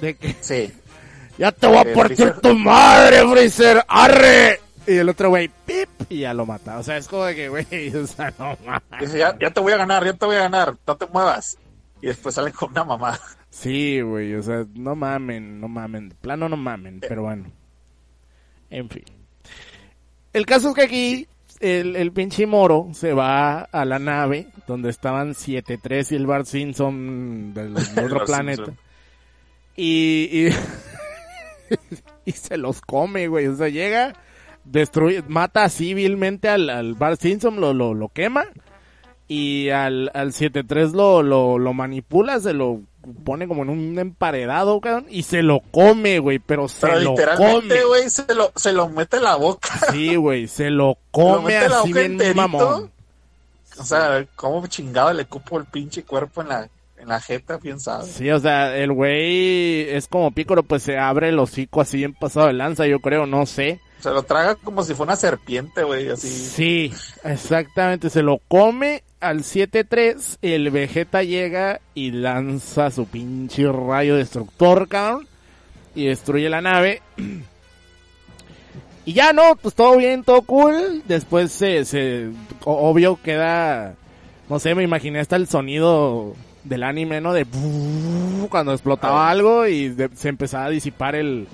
[0.01, 0.73] De que Sí.
[1.39, 2.41] ya te voy a Eh, partir Freezer.
[2.41, 4.61] tu madre, Freezer, arre.
[4.87, 6.79] Y el otro güey, pip, y ya lo mata.
[6.79, 7.65] O sea, es como de que, güey,
[7.97, 8.83] o sea, no mames.
[9.01, 11.57] Dice, ya, ya te voy a ganar, ya te voy a ganar, no te muevas.
[12.03, 13.19] Y después salen con una mamá.
[13.49, 16.11] Sí, güey, o sea, no mamen, no mamen.
[16.11, 17.47] De plano no mamen, pero bueno.
[18.69, 19.05] En fin.
[20.35, 21.29] El caso es que aquí
[21.61, 26.47] el, el pinche moro se va a la nave donde estaban 7-3 y el Bart
[26.47, 28.73] Simpson del otro planeta.
[29.77, 30.49] Y,
[32.25, 33.47] y se los come, güey.
[33.47, 34.15] O sea, llega,
[34.65, 38.45] destruye, mata civilmente al, al Bart Simpson, lo, lo, lo quema.
[39.27, 42.81] Y al, al 7-3 lo, lo, lo manipula, se lo
[43.25, 47.15] pone como en un emparedado, cabrón, y se lo come, güey, pero se Pero lo
[47.15, 47.85] come.
[47.85, 49.69] güey, se lo, se lo mete en la boca.
[49.91, 52.37] Sí, güey, se lo Lo come en la así bien enterito.
[52.37, 52.91] mamón.
[53.79, 56.69] O sea, cómo chingado le cupo el pinche cuerpo en la,
[57.05, 58.07] en la jeta, bien sabe.
[58.07, 62.15] Sí, o sea, el güey es como pícoro, pues se abre el hocico así bien
[62.15, 63.81] pasado de lanza, yo creo, no sé.
[64.01, 66.29] Se lo traga como si fuera una serpiente, güey, así.
[66.29, 74.17] Sí, exactamente, se lo come al 7-3, el Vegeta llega y lanza su pinche rayo
[74.17, 75.27] destructor, cabrón,
[75.95, 77.01] y destruye la nave.
[79.07, 81.03] Y ya no, pues todo bien, todo cool.
[81.07, 82.31] Después se, se
[82.65, 83.97] obvio queda,
[84.49, 86.35] no sé, me imaginé hasta el sonido
[86.65, 87.33] del anime, ¿no?
[87.33, 87.47] De
[88.51, 89.31] cuando explotaba Ah.
[89.31, 91.47] algo y de- se empezaba a disipar el,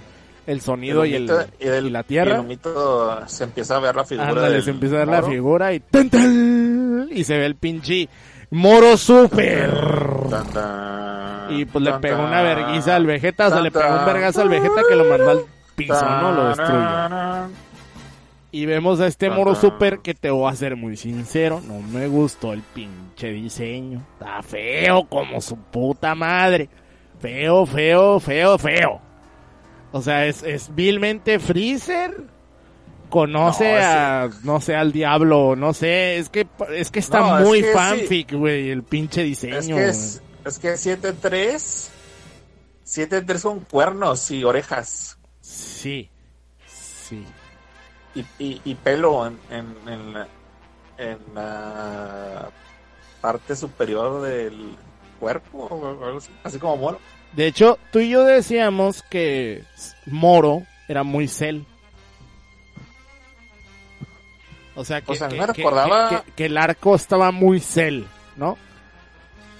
[0.46, 2.34] el sonido y, el, humito- y el- y la Y tierra.
[2.36, 5.22] el humito se empieza a ver la figura Ándale, del se empieza a ver la
[5.22, 7.08] figura y ¡tan, tan!
[7.10, 8.08] y se ve el pinche
[8.50, 9.70] moro super.
[10.52, 14.42] Tan, Y pues le pegó una verguiza al Vegeta, o sea, le pegó un vergazo
[14.42, 15.40] al Vegeta que lo mandó al
[15.74, 16.32] piso, ¿no?
[16.32, 17.50] Lo destruyó.
[18.52, 22.08] Y vemos a este moro super que te voy a ser muy sincero, no me
[22.08, 24.04] gustó el pinche diseño.
[24.14, 26.68] Está feo como su puta madre.
[27.20, 29.00] Feo, feo, feo, feo.
[29.92, 32.24] O sea, es, es vilmente Freezer.
[33.08, 37.18] Conoce No, ese- a, no sé, al diablo, no sé, es que, es que está
[37.18, 39.76] No, es muy que fanfic, güey, el pinche diseño.
[39.78, 41.88] Es que es que 7-3,
[42.86, 46.08] 7-3 con cuernos y orejas Sí,
[46.66, 47.24] sí.
[48.14, 50.28] Y, y, y pelo en, en, en, la,
[50.98, 52.50] en la
[53.20, 54.76] parte superior del
[55.18, 56.98] cuerpo, o algo así, así como mono.
[57.32, 59.62] De hecho, tú y yo decíamos que
[60.06, 61.62] Moro era muy Cell.
[64.74, 67.30] O sea, que, O sea, que- me que- recordaba- que- que- que el arco estaba
[67.32, 68.04] muy Cell,
[68.36, 68.56] ¿no?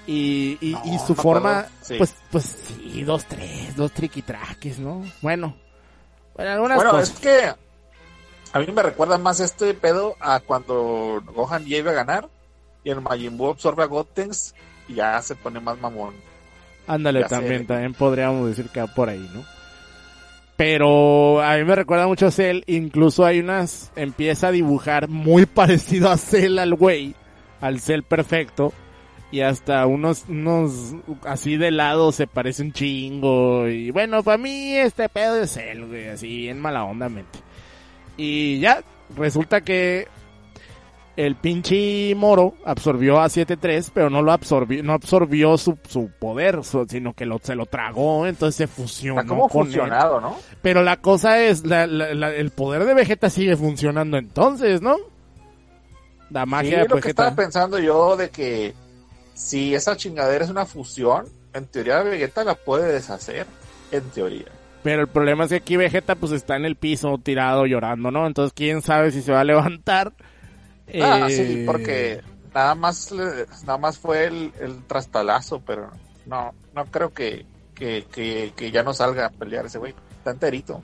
[0.07, 1.95] Y, y, No, y su forma, sí.
[1.99, 5.05] pues, pues sí, dos, tres, dos triquitraques, ¿no?
[5.21, 5.55] Bueno,
[6.35, 7.11] bueno, algunas Bueno, cosas.
[7.11, 7.55] es que
[8.53, 12.29] a mí me recuerda más este pedo a cuando Gohan llega a ganar
[12.83, 14.55] y el Majin Buu absorbe a Gotenks
[14.89, 16.15] y ya se pone más mamón.
[16.87, 19.45] Ándale, ya también, también podríamos decir que va por ahí, ¿no?
[20.57, 25.47] Pero a mí me recuerda mucho a Cell, incluso hay unas, empieza a dibujar muy
[25.47, 27.15] parecido a Cell al güey,
[27.61, 28.73] al Cell perfecto,
[29.31, 34.75] y hasta unos, unos, así de lado se parece un chingo, y bueno, para mí
[34.75, 37.39] este pedo es Cell, güey, así en mala onda mente.
[38.23, 38.83] Y ya,
[39.17, 40.07] resulta que
[41.17, 46.63] el pinche Moro absorbió a 7-3, pero no lo absorbió, no absorbió su, su poder,
[46.65, 49.67] su- sino que lo, se lo tragó, entonces se fusionó Está como con él.
[49.69, 50.37] fusionado, ¿no?
[50.63, 54.97] Pero la cosa es, la- la- la- el poder de Vegeta sigue funcionando entonces, ¿no?
[56.31, 58.75] La Sí, magia de lo que estaba pensando yo de que
[59.35, 63.47] si esa chingadera es una fusión, en teoría Vegeta la puede deshacer,
[63.91, 64.47] en teoría.
[64.83, 68.27] Pero el problema es que aquí Vegeta pues está en el piso tirado llorando, ¿no?
[68.27, 70.13] Entonces quién sabe si se va a levantar.
[71.03, 72.21] Ah, Eh, sí, porque
[72.55, 75.91] nada más nada más fue el, el trastalazo, pero
[76.27, 79.95] no no creo que, que, que, que ya no salga a pelear ese güey.
[80.19, 80.83] Está enterito.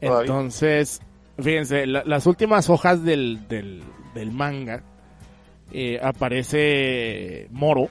[0.00, 0.20] todavía.
[0.32, 1.00] Entonces,
[1.38, 3.82] fíjense, la- las últimas hojas del, del,
[4.14, 4.82] del manga
[5.72, 7.88] eh, aparece Moro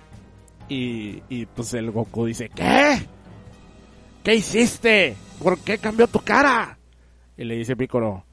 [0.70, 3.00] y, y pues el Goku dice, ¿qué?
[4.28, 5.16] ¿Qué hiciste?
[5.42, 6.78] ¿Por qué cambió tu cara?
[7.38, 8.26] Y le dice Piccolo,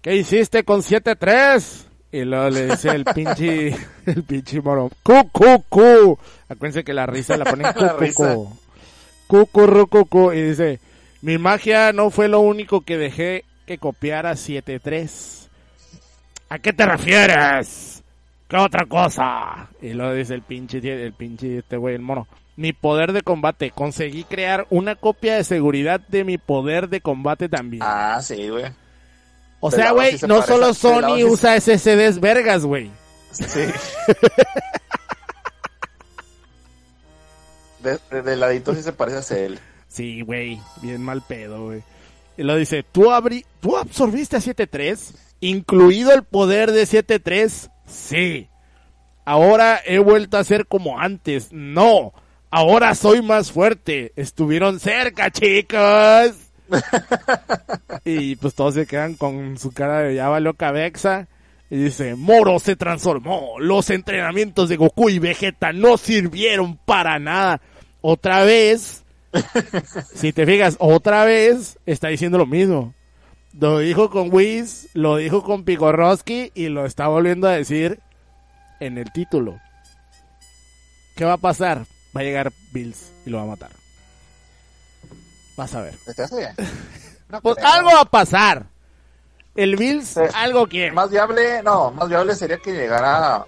[0.00, 1.84] ¿qué hiciste con 7-3?
[2.12, 6.18] Y luego le dice el pinche, el pinche Moro, cu, cu, cu.
[6.48, 10.32] Acuérdense que la risa la ponen cu, cu, cu, cu.
[10.32, 10.80] Y dice,
[11.20, 15.48] mi magia no fue lo único que dejé que copiara 7-3.
[16.48, 18.02] ¿A qué te refieres?
[18.48, 19.68] ¿Qué otra cosa?
[19.82, 22.26] Y luego dice el pinche, el pinche este güey, el mono.
[22.56, 23.70] Mi poder de combate.
[23.70, 27.82] Conseguí crear una copia de seguridad de mi poder de combate también.
[27.84, 28.64] Ah, sí, güey.
[29.60, 32.90] o de sea, güey, se no parece- solo Sony se- usa SSDs vergas, güey.
[33.32, 33.60] Sí.
[37.82, 39.58] de, de, de ladito sí se parece a él.
[39.88, 41.82] Sí, güey, bien mal pedo, güey.
[42.36, 45.14] Y lo dice, ¿tú, abrí, ¿tú absorbiste a 7-3?
[45.40, 47.70] ¿Incluido el poder de 7-3?
[47.86, 48.48] Sí.
[49.24, 51.48] Ahora he vuelto a ser como antes.
[51.52, 52.12] No.
[52.50, 54.12] Ahora soy más fuerte.
[54.16, 56.32] Estuvieron cerca, chicos.
[58.04, 61.28] y pues todos se quedan con su cara de ya valió cabeza.
[61.68, 63.58] Y dice, Moro se transformó.
[63.58, 67.60] Los entrenamientos de Goku y Vegeta no sirvieron para nada.
[68.00, 69.02] Otra vez,
[70.14, 72.94] si te fijas, otra vez está diciendo lo mismo.
[73.58, 78.00] Lo dijo con Whis, lo dijo con Pigorowski y lo está volviendo a decir
[78.80, 79.58] en el título.
[81.16, 81.86] ¿Qué va a pasar?
[82.16, 83.70] Va a llegar Bills y lo va a matar.
[85.56, 85.94] Vas a ver.
[87.42, 87.68] Pues creo.
[87.68, 88.66] algo va a pasar.
[89.56, 90.20] El Bills Sí.
[90.34, 90.92] algo quiere.
[90.92, 93.44] Más viable, no, más viable sería que llegara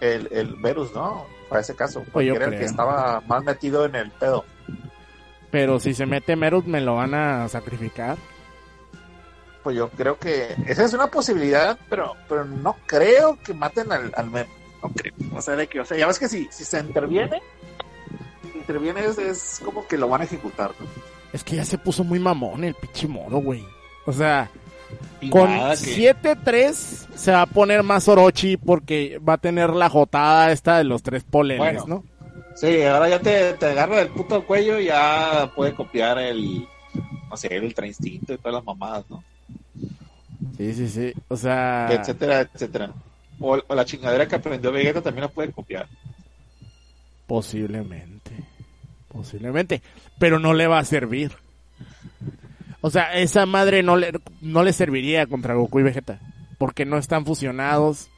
[0.00, 1.26] el, el Verus, ¿no?
[1.48, 2.00] Para ese caso.
[2.00, 4.44] Porque Pues yo era el que estaba más metido en el pedo.
[5.52, 8.18] Pero si se mete Merut me lo van a sacrificar.
[9.62, 14.12] Pues yo creo que esa es una posibilidad, pero pero no creo que maten al,
[14.16, 14.46] al Mer.
[14.82, 15.12] No creo.
[15.36, 17.42] O sea, de que, o sea, ya ves que si, si se interviene,
[18.72, 20.70] si interviene es, es como que lo van a ejecutar.
[20.78, 20.86] ¿no?
[21.32, 23.64] Es que ya se puso muy mamón el pinche moro, güey.
[24.06, 24.50] O sea,
[25.20, 26.74] Y con nada que- 7-3
[27.14, 31.02] se va a poner más Orochi porque va a tener la jotada esta de los
[31.02, 31.84] tres poleles, Bueno.
[31.86, 32.04] ¿no?
[32.56, 36.66] Sí, ahora ya te, te agarra del puto cuello y ya puede copiar el,
[37.30, 39.22] no sé, el ultra instinto y todas las mamadas, ¿no?
[40.58, 41.12] Sí, sí, sí.
[41.28, 42.92] O sea, Etcétera, etcétera.
[43.38, 45.86] O, o la chingadera que aprendió Vegeta también la puede copiar.
[47.26, 48.32] posiblemente.
[49.12, 49.82] Posiblemente.
[50.18, 51.32] Pero no le va a servir.
[52.80, 56.18] O sea, esa madre no le, no le serviría contra Goku y Vegeta.
[56.58, 58.08] Porque no están fusionados.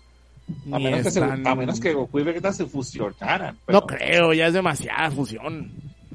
[0.72, 3.56] A menos, que se- están- a menos que Goku y Vegeta se fusionaran.
[3.66, 5.70] pero- No creo, ya es demasiada fusión.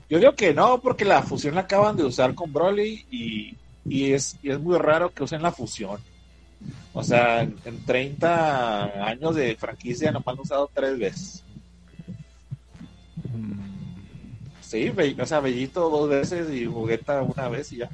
[0.10, 4.12] Yo digo que no, porque la fusión la acaban de usar con Broly y, y
[4.14, 6.00] es, y es muy raro que usen la fusión.
[6.94, 11.44] O sea, en, en 30 años de franquicia nomás han usado tres veces.
[14.68, 17.90] Sí, o sea, Bellito dos veces y Jugueta una vez y ya.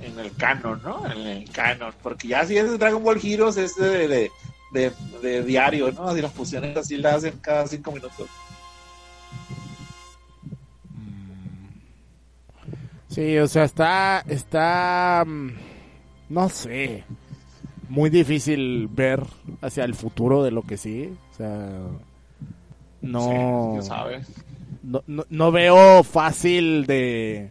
[0.00, 1.04] En el canon, ¿no?
[1.10, 1.92] En el canon.
[2.02, 4.30] Porque ya si es Dragon Ball Heroes es de, de,
[4.72, 6.08] de- de diario, ¿no?
[6.08, 8.28] Así las fusiones así las hacen cada cinco minutos.
[13.08, 15.50] Sí, o sea, está, está, mm,
[16.30, 17.04] no sé,
[17.88, 19.22] muy difícil ver
[19.60, 21.12] hacia el futuro de lo que sigue.
[21.32, 21.70] O sea,
[23.02, 24.22] no, Sí, quién sabe.
[24.84, 27.50] No, no, no veo fácil de,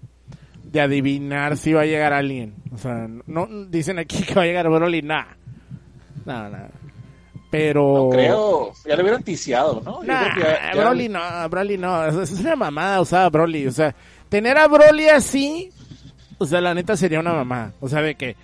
[0.64, 2.54] de adivinar si va a llegar alguien.
[2.74, 5.36] O sea, no dicen aquí que va a llegar Broly, nada,
[6.26, 6.70] nada, nada.
[7.52, 10.02] Pero No creo, ya lo hubieran ticiado, ¿no?
[10.02, 11.20] Yo Nah, creo que ya- ya- Broly no,
[11.50, 12.06] Broly no.
[12.08, 13.68] Es es una mamada usar a Broly.
[13.68, 13.94] O sea,
[14.30, 15.70] tener a Broly así,
[16.40, 17.74] o sea, la neta sería una mamada.
[17.80, 18.36] O sea, de que,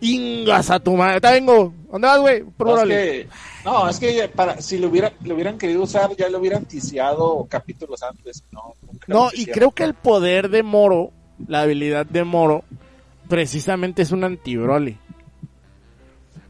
[0.00, 1.20] ingas a tu madre.
[1.20, 1.72] Te vengo.
[1.90, 2.44] ¿Dónde vas, güey?
[2.58, 3.28] No, es que,
[3.64, 7.46] no, es que para, si lo, hubiera, lo hubieran querido usar, ya lo hubieran ticiado
[7.48, 8.44] capítulos antes.
[8.52, 8.74] No,
[9.06, 11.12] no y creo que el poder de Moro,
[11.46, 12.64] la habilidad de Moro,
[13.28, 14.98] precisamente es un anti-Broly.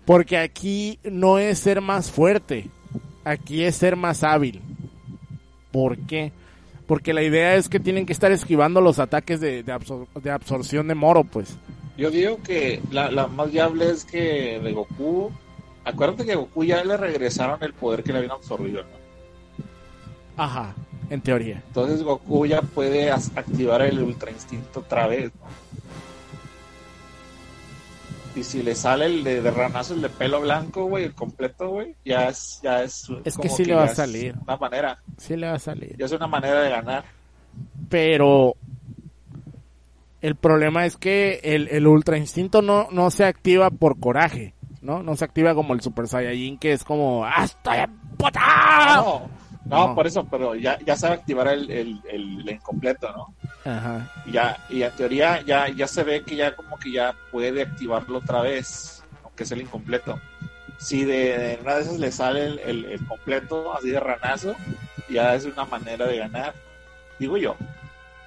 [0.04, 2.68] Porque aquí no es ser más fuerte,
[3.24, 4.62] aquí es ser más hábil.
[5.70, 6.32] ¿Por qué?
[6.86, 10.30] Porque la idea es que tienen que estar esquivando los ataques de, de, absor- de
[10.30, 11.58] absorción de Moro, pues.
[11.98, 15.30] Yo digo que la, la más viable es que de Goku.
[15.84, 18.98] Acuérdate que a Goku ya le regresaron el poder que le habían absorbido, ¿no?
[20.42, 20.74] Ajá,
[21.10, 21.62] en teoría.
[21.66, 25.48] Entonces Goku ya puede activar el Ultra Instinto otra vez, ¿no?
[28.40, 31.70] Y si le sale el de, de ranazo, el de pelo blanco, güey, el completo,
[31.70, 33.08] güey, ya es, ya es.
[33.24, 34.36] Es que sí le va a salir.
[34.44, 35.96] Una manera, Sí le va a salir.
[35.98, 37.04] ya es una manera de ganar.
[37.88, 38.54] pero
[40.20, 45.02] el problema es que el, el ultra instinto no, no se activa por coraje, ¿no?
[45.02, 49.28] No se activa como el Super Saiyajin que es como ¡Hasta emputado!
[49.64, 49.94] No, no, No.
[49.94, 53.34] por eso, pero ya, ya sabe activar el, el, el incompleto, ¿no?
[53.70, 54.10] Ajá.
[54.26, 57.62] Y ya, y en teoría ya, ya se ve que ya como que ya puede
[57.62, 60.18] activarlo otra vez, aunque es el incompleto.
[60.78, 64.54] Si de, de una de esas le sale el, el- el completo, así de ranazo,
[65.10, 66.54] ya es una manera de ganar.
[67.18, 67.56] Digo yo.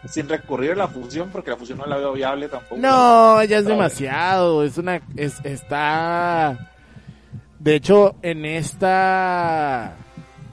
[0.10, 2.78] Sin recurrir a la fusión, porque la fusión no la veo viable tampoco.
[2.78, 6.58] No, ya es demasiado, es una es está
[7.60, 9.94] de hecho en esta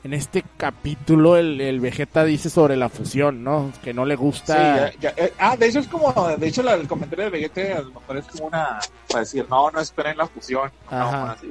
[0.04, 3.72] en este capítulo el, el Vegeta dice sobre la fusión, ¿no?
[3.82, 6.62] Que no le Sí, gusta ya- ya, eh, ah, de hecho es como, de hecho
[6.62, 9.80] la- el comentario de Vegeta a lo mejor es como una, para decir, no, no
[9.80, 10.70] esperen la fusión.
[10.90, 11.32] No, Ajá.
[11.32, 11.50] así.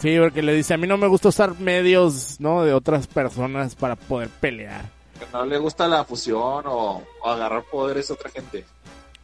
[0.00, 2.64] Sí, porque le dice, a mí no me gusta usar medios, ¿no?
[2.64, 4.84] De otras personas para poder pelear.
[5.22, 8.64] Que no le gusta la fusión o, o agarrar poderes a otra gente.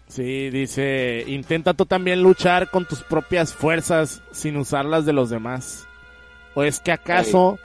[0.06, 5.28] Sí, dice, intenta tú también luchar con tus propias fuerzas sin usar las de los
[5.28, 5.86] demás.
[6.54, 7.58] ¿O es que acaso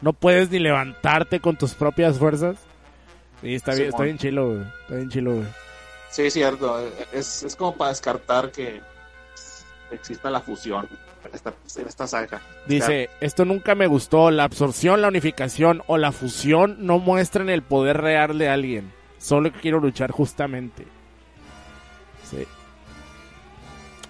[0.00, 2.56] no puedes ni levantarte con tus propias fuerzas?
[3.40, 4.62] Sí, está bien, está bien chilo, güey.
[4.82, 5.46] Está bien chilo, güey.
[6.10, 6.78] Sí, cierto.
[7.12, 8.80] Es, es como para descartar que
[9.90, 10.88] exista la fusión
[11.32, 11.52] esta,
[11.86, 12.40] esta saga.
[12.66, 14.30] Dice, esto nunca me gustó.
[14.30, 18.92] La absorción, la unificación o la fusión no muestran el poder real de alguien.
[19.18, 20.86] Solo quiero luchar justamente.
[22.30, 22.46] Sí.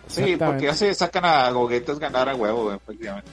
[0.09, 3.31] Sí, porque se sacan a goguetes ganar a huevo, efectivamente.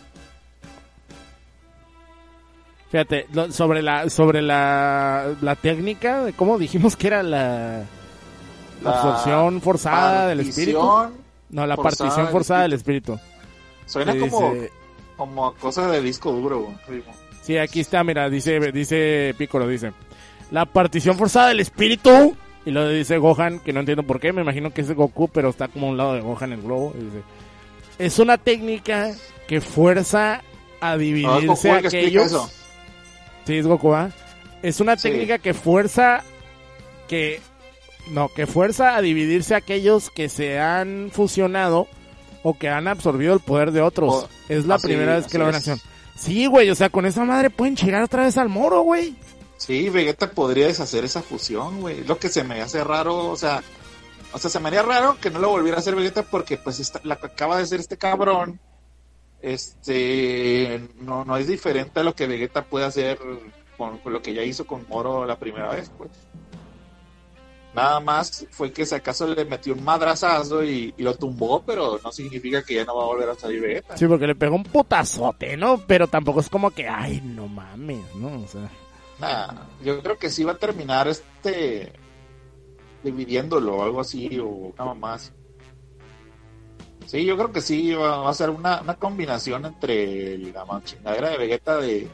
[2.91, 7.83] Fíjate, lo- sobre la sobre la, la técnica, cómo dijimos que era la,
[8.83, 10.79] la absorción forzada del espíritu.
[11.49, 13.19] No, la forzada partición del forzada del espíritu.
[13.93, 14.53] Suena como,
[15.17, 17.03] como cosa de disco duro, güey.
[17.41, 19.91] Sí, aquí está, mira, dice, dice Piccolo, dice.
[20.51, 22.35] La partición forzada del espíritu.
[22.65, 25.49] Y lo dice Gohan, que no entiendo por qué, me imagino que es Goku, pero
[25.49, 26.93] está como a un lado de Gohan el globo.
[26.97, 27.21] y dice,
[27.99, 29.13] es una técnica
[29.47, 30.41] que fuerza
[30.79, 32.25] a No, es dividirse que explica aquellos.
[32.27, 32.49] eso.
[33.45, 34.11] Sí, es Goku, ¿ah?
[34.61, 35.09] Es una Sí.
[35.09, 36.23] técnica que fuerza
[37.09, 37.41] que
[38.11, 41.87] no, que fuerza a dividirse aquellos que se han fusionado
[42.43, 44.13] o que han absorbido el poder de otros.
[44.13, 45.79] O- es la así- primera vez que lo ven acción.
[46.15, 49.15] Sí, güey, o sea, con esa madre pueden llegar otra vez al moro, güey.
[49.57, 52.03] Sí, Vegeta podría deshacer esa fusión, güey.
[52.03, 53.63] Lo que se me hace raro, o sea,
[54.33, 56.79] o sea, se me haría raro que no lo volviera a hacer Vegeta porque pues
[56.79, 58.59] esta- la que acaba de hacer este cabrón,
[59.41, 63.17] este, no, no es diferente a lo que Vegeta puede hacer
[63.77, 66.11] con, con lo que ya hizo con Moro la primera vez, pues.
[67.73, 71.99] Nada más fue que si acaso le metió un madrazazo y, y lo tumbó, pero
[72.03, 73.97] no significa que ya no va a volver a salir Vegeta.
[73.97, 75.81] Sí, porque le pegó un putazote, ¿no?
[75.87, 78.43] Pero tampoco es como que, ay, no mames, ¿no?
[78.43, 78.69] O sea,
[79.19, 79.47] Nah,
[79.83, 81.93] yo creo que sí va a terminar este
[83.03, 85.31] dividiéndolo o algo así o nada más.
[87.05, 91.29] Sí, yo creo que sí va, va a ser una, una combinación entre la chingadera
[91.29, 92.07] de Vegeta de,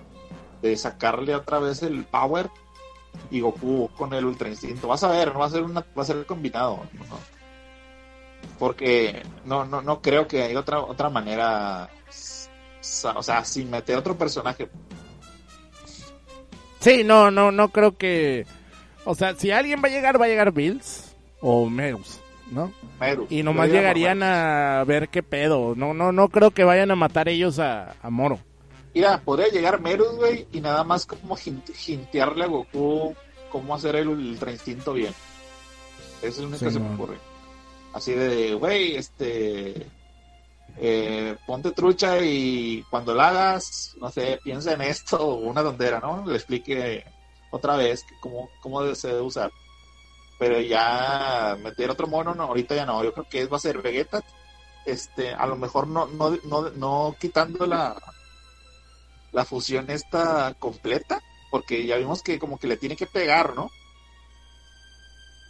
[0.61, 2.49] de sacarle otra vez el power
[3.31, 4.87] y Goku con el Ultra Instinto.
[4.87, 7.19] Vas a ver, no va a ser una, va a ser combinado, ¿no?
[8.57, 11.89] Porque no, no, no creo que haya otra, otra manera,
[13.15, 14.69] o sea, sin meter otro personaje.
[16.79, 18.45] Sí, no, no, no creo que.
[19.05, 22.19] O sea, si alguien va a llegar, va a llegar Bills o Meus,
[22.51, 22.71] ¿no?
[22.99, 23.27] Meru.
[23.29, 25.73] Y nomás llegarían a ver qué pedo.
[25.75, 28.39] No, no, no creo que vayan a matar ellos a, a Moro.
[28.99, 31.37] Mira, podría llegar Merus, güey, y nada más como
[31.87, 33.15] hintearle a Goku
[33.49, 35.15] cómo hacer el ultra instinto bien.
[36.21, 37.17] Eso es lo único que se me ocurre.
[37.93, 39.89] Así de, güey, este.
[40.75, 46.01] eh, ponte trucha y cuando la hagas, no sé, piensa en esto o una tontera,
[46.01, 46.25] ¿no?
[46.25, 47.05] Le explique
[47.51, 49.49] otra vez cómo, cómo se debe usar.
[50.39, 53.01] Pero ya meter otro mono, no, ahorita ya no.
[53.03, 54.21] Yo creo que va a ser Vegeta.
[54.85, 57.95] Este, a lo mejor no, no, no, no quitando la,
[59.31, 61.21] la fusión esta completa,
[61.51, 63.69] porque ya vimos que como que le tiene que pegar, ¿no?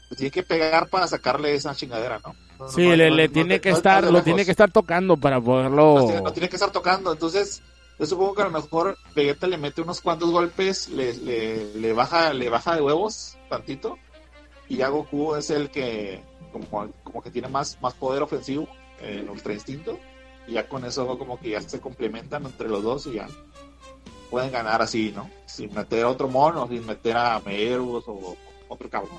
[0.09, 2.33] Le tiene que pegar para sacarle esa chingadera, ¿no?
[2.57, 5.37] No, Sí, no, le, no, le tiene que estar, lo tiene que estar tocando para
[5.37, 6.05] Lo poderlo.
[6.07, 7.13] tiene, lo tiene que estar tocando.
[7.13, 7.61] Entonces,
[7.99, 11.93] yo supongo que a lo mejor Vegeta le mete unos cuantos golpes, le, le, le
[11.93, 13.97] baja, le baja de huevos tantito,
[14.67, 18.67] y ya Goku es el que como, como que tiene más, más poder ofensivo,
[19.01, 19.99] eh, el ultra instinto,
[20.47, 23.27] y ya con eso como que ya se complementan entre los dos y ya
[24.29, 25.29] pueden ganar así, ¿no?
[25.45, 28.35] Sin meter a otro mono, sin meter a Merus o
[28.67, 29.17] otro cabrón.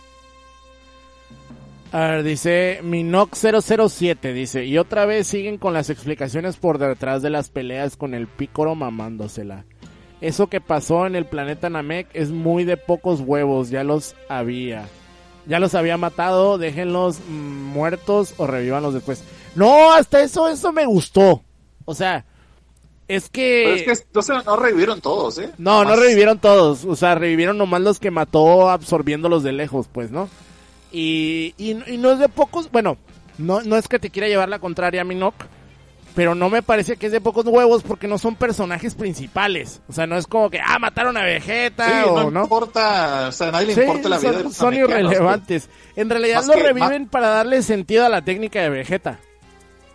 [1.92, 7.30] A ver, dice Minox007, dice, y otra vez siguen con las explicaciones por detrás de
[7.30, 9.64] las peleas con el pícoro mamándosela.
[10.20, 14.86] Eso que pasó en el planeta Namek es muy de pocos huevos, ya los había.
[15.46, 19.24] Ya los había matado, déjenlos muertos o revívanlos después.
[19.56, 21.42] No, hasta eso, eso me gustó.
[21.86, 22.24] O sea,
[23.16, 23.62] es que...
[23.64, 25.50] Pero es que no, se, no revivieron todos, ¿eh?
[25.58, 26.84] No, no revivieron todos.
[26.84, 30.28] O sea, revivieron nomás los que mató absorbiéndolos de lejos, pues, ¿no?
[30.92, 32.70] Y, y, y no es de pocos.
[32.70, 32.96] Bueno,
[33.38, 35.34] no, no es que te quiera llevar la contraria a Minok.
[36.12, 39.80] Pero no me parece que es de pocos huevos porque no son personajes principales.
[39.88, 42.42] O sea, no es como que, ah, mataron a Vegeta Sí, o no, no.
[42.42, 44.78] importa, o sea, a nadie le Sí, importa la vida de son, los son pues.
[44.80, 45.68] irrelevantes.
[45.94, 49.20] En realidad Más lo reviven para darle sentido a la técnica de Vegeta.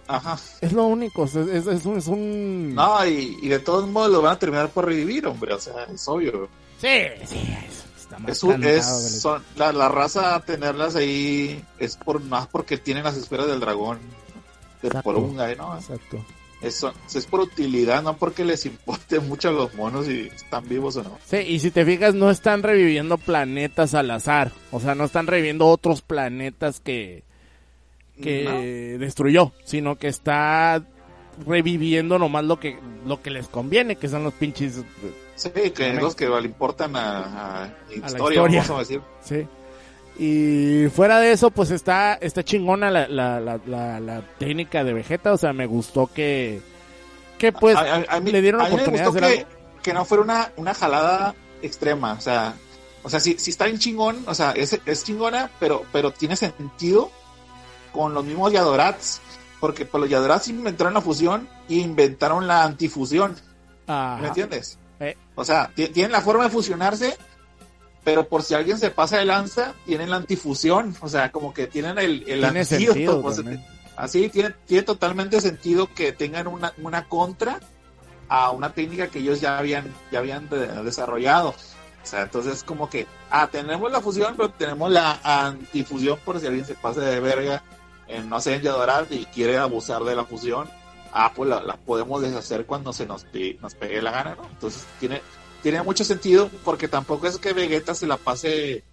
[0.08, 0.38] Ajá.
[0.62, 1.26] Es lo único.
[1.26, 4.70] Es, es un, es un- No, y, y de todos modos lo van a terminar
[4.70, 6.47] por revivir, hombre, o sea, es obvio.
[6.80, 6.88] Sí,
[7.26, 7.56] sí.
[7.68, 12.47] es- está más Es, un- es- son- la, la raza tenerlas ahí es por más
[12.47, 13.99] porque tienen las esferas del dragón
[14.82, 15.12] de Exacto.
[15.12, 15.76] Porunga, ¿no?
[15.76, 16.24] Exacto.
[16.62, 20.68] Es, son- es por utilidad, no porque les importe mucho a los monos si están
[20.70, 21.18] vivos o no.
[21.28, 24.51] Sí, y si te fijas, no están reviviendo planetas al azar.
[24.72, 27.24] O sea, no están reviviendo otros planetas que,
[28.22, 30.84] que destruyó, sino que está
[31.45, 34.82] reviviendo nomás lo que lo que les conviene, que son los pinches
[35.36, 38.61] Sí, que los que le importan a, a a la historia, historia.
[38.61, 39.01] vamos a decir.
[39.24, 39.47] Sí.
[40.18, 44.93] Y fuera de eso, pues está, está chingona la, la, la, la, la técnica de
[44.93, 45.34] Vegeta.
[45.34, 46.61] O sea, me gustó que,
[47.38, 49.26] que pues A- a- a mí- le dieron la a mí me oportunidad de gustó
[49.26, 49.82] hacer que, algo.
[49.84, 52.53] que no fuera una, una jalada extrema, o sea,
[53.03, 56.38] o sea, si, si está bien chingón, o sea, es, es chingona, pero, pero tiene
[56.38, 57.11] sentido
[57.96, 59.22] con los mismos Yadorats,
[59.60, 63.36] porque pues, los Yadorats inventaron la fusión y inventaron la antifusión,
[63.88, 64.18] Ajá.
[64.22, 64.78] ¿me entiendes?
[65.00, 65.16] Eh.
[65.36, 67.18] O sea, ti- tienen la forma de fusionarse,
[68.04, 71.68] pero por si alguien se pasa de lanza, tienen la antifusión, o sea, como que
[71.68, 73.41] tienen el, el Tiene antídoto, sentido pues.
[73.96, 77.60] Así tiene, tiene totalmente sentido que tengan una, una contra
[78.28, 81.50] a una técnica que ellos ya habían, ya habían de- desarrollado.
[81.50, 86.46] O sea, entonces como que, ah, tenemos la fusión, pero tenemos la antifusión por si
[86.46, 87.64] alguien se pasa de verga
[88.08, 90.70] en, no sé, en Yadorat y quiere abusar de la fusión.
[91.12, 93.26] Ah, pues la, podemos deshacer cuando se nos,
[93.62, 94.45] nos pegue la gana, ¿no?
[94.49, 95.22] Entonces tiene,
[95.64, 98.84] tiene mucho sentido porque tampoco es que Vegeta se la pase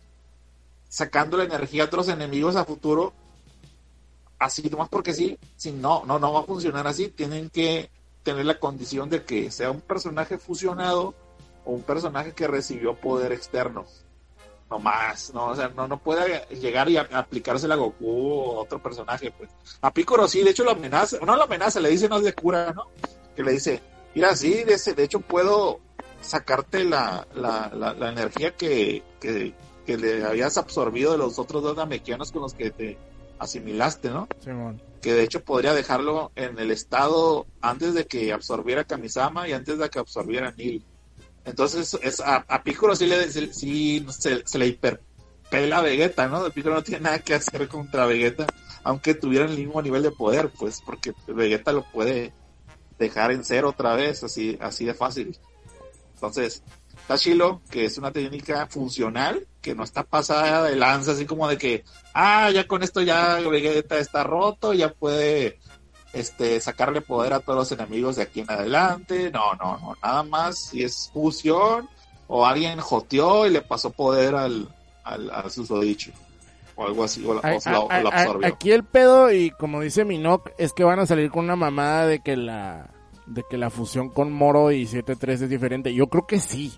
[0.88, 3.12] sacando la energía a otros enemigos a futuro
[4.42, 7.90] así nomás porque sí, si no, no, no va a funcionar así, tienen que
[8.22, 11.14] tener la condición de que sea un personaje fusionado
[11.64, 13.86] o un personaje que recibió poder externo.
[14.72, 18.58] No más, no, o sea, no, no puede llegar y a- aplicársela a Goku o
[18.58, 19.50] a otro personaje, pues.
[19.82, 22.32] A Piccolo sí, de hecho lo amenaza, no lo amenaza, le dice no es de
[22.32, 22.86] cura, ¿no?
[23.36, 23.82] Que le dice,
[24.14, 25.80] mira, sí, de, ese- de hecho puedo
[26.22, 29.52] sacarte la, la, la, la energía que, que,
[29.84, 32.96] que le habías absorbido de los otros dos namekianos con los que te
[33.38, 34.26] asimilaste, ¿no?
[34.42, 34.80] Simón.
[35.02, 39.76] que de hecho podría dejarlo en el estado antes de que absorbiera Kamisama y antes
[39.78, 40.82] de que absorbiera Nil.
[41.44, 46.28] Entonces es, a, a Piccolo sí, le, se, sí se, se le hiperpela a Vegeta,
[46.28, 46.48] ¿no?
[46.50, 48.46] Piccolo no tiene nada que hacer contra Vegeta,
[48.84, 52.32] aunque tuviera el mismo nivel de poder, pues porque Vegeta lo puede
[52.98, 55.36] dejar en cero otra vez, así, así de fácil.
[56.14, 56.62] Entonces,
[56.96, 61.48] está chilo, que es una técnica funcional, que no está pasada de lanza, así como
[61.48, 61.84] de que,
[62.14, 65.58] ah, ya con esto ya Vegeta está roto, ya puede
[66.12, 69.30] este sacarle poder a todos los enemigos de aquí en adelante.
[69.30, 71.88] No, no, no, nada más si es fusión
[72.26, 74.68] o alguien joteó y le pasó poder al,
[75.04, 76.12] al, al susodicho
[76.76, 78.46] o algo así, o, la- A- a- absorbió.
[78.48, 82.06] aquí el pedo, y como dice Minok, es que van a salir con una mamada
[82.06, 82.88] de que la
[83.26, 85.94] de que la fusión con Moro y 7-3 es diferente.
[85.94, 86.72] Yo creo que sí.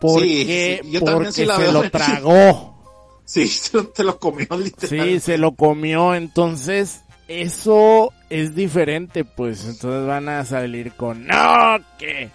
[0.00, 2.74] Porque, sí, yo también porque sí la se veo lo tragó.
[3.24, 3.46] Sí,
[3.94, 5.06] se lo- comió literal.
[5.08, 11.78] Sí, se lo comió, entonces eso es diferente, pues entonces van a salir con, no,
[11.98, 12.28] que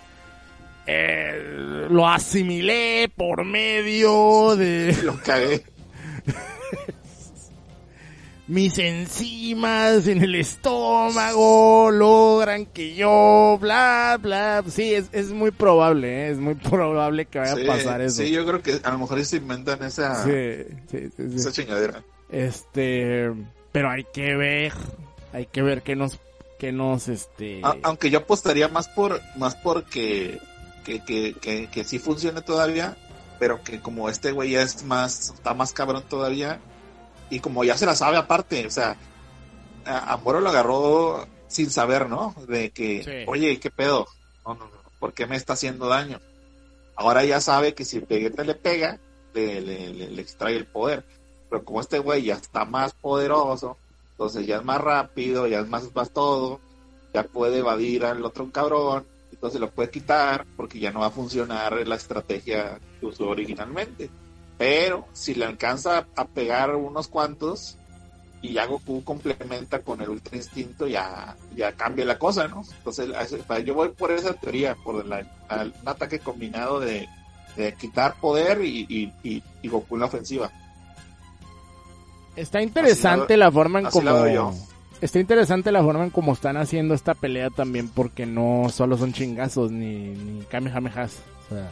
[0.85, 5.63] eh, lo asimilé por medio de Lo cagué.
[8.47, 16.27] mis enzimas en el estómago, logran que yo, bla, bla, sí, es, es muy probable,
[16.27, 16.31] ¿eh?
[16.31, 18.21] es muy probable que vaya Sí, a pasar eso.
[18.21, 20.31] sí, yo creo que a lo mejor se inventan esa, sí,
[20.91, 21.35] sí, sí, sí.
[21.37, 22.03] esa chingadera.
[22.29, 23.31] Este,
[23.71, 24.73] pero hay que ver,
[25.33, 26.19] hay que ver qué nos,
[26.59, 30.39] qué nos, este, A- aunque yo apostaría más por más porque
[30.85, 32.95] que, que, que, que sí funcione todavía,
[33.39, 36.59] pero que como este güey ya es más, está más cabrón todavía,
[37.29, 38.95] y como ya se la sabe aparte, o sea,
[39.85, 42.35] a, Moro lo agarró sin saber, ¿no?
[42.47, 43.29] De que, Sí.
[43.29, 44.07] oye, ¿qué pedo?
[44.45, 46.19] No, no, no, ¿por qué me está haciendo daño?
[46.95, 48.99] Ahora ya sabe que si Vegeta le pega,
[49.33, 51.03] le, le, le- le extrae el poder.
[51.49, 53.77] Pero como este güey ya está más poderoso,
[54.23, 56.61] entonces ya es más rápido, ya es más, más todo,
[57.13, 61.11] ya puede evadir al otro cabrón, entonces lo puede quitar porque ya no va a
[61.11, 64.09] funcionar la estrategia que usó originalmente.
[64.57, 67.77] Pero si le alcanza a pegar unos cuantos
[68.41, 72.63] y ya Goku complementa con el Ultra Instinto, ya, ya cambia la cosa, ¿no?
[72.77, 73.09] Entonces
[73.65, 77.09] yo voy por esa teoría, por la- un ataque combinado de,
[77.77, 79.11] quitar poder y
[79.65, 80.49] Goku en la ofensiva.
[82.35, 84.53] Está interesante la forma en como,
[85.01, 89.13] está interesante la forma en cómo están haciendo esta pelea también porque no solo son
[89.13, 91.19] chingazos ni, ni kamehamehas,
[91.49, 91.71] o sea,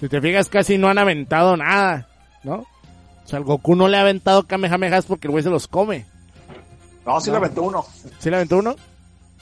[0.00, 2.08] si te fijas casi no han aventado nada,
[2.44, 2.56] ¿no?
[3.24, 6.04] O sea, el Goku no le ha aventado kamehamehas porque el güey se los come.
[7.04, 7.34] No, sí No.
[7.38, 7.84] le aventó uno.
[8.18, 8.76] ¿Sí le aventó uno?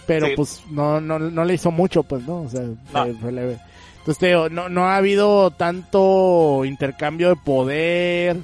[0.06, 0.32] Pero Sí.
[0.36, 2.42] pues no, no, no le hizo mucho, pues, ¿no?
[2.42, 2.62] O sea,
[2.92, 3.18] fue- No.
[3.20, 3.58] fue leve.
[3.98, 8.36] Entonces, te digo, no, no ha habido tanto intercambio de poder.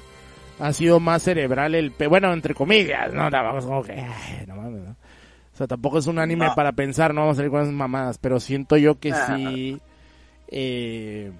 [0.61, 1.91] Ha sido más cerebral el...
[1.91, 3.29] pe- Bueno, entre comillas, ¿no?
[3.31, 3.93] Tampoco como que...
[3.93, 4.91] ay, no mames, ¿no?
[4.91, 6.55] O sea, tampoco es un anime No.
[6.55, 8.17] para pensar, no vamos a salir con esas mamadas.
[8.19, 9.33] Pero siento yo que Ah.
[9.35, 9.79] sí...
[10.49, 11.31] Eh,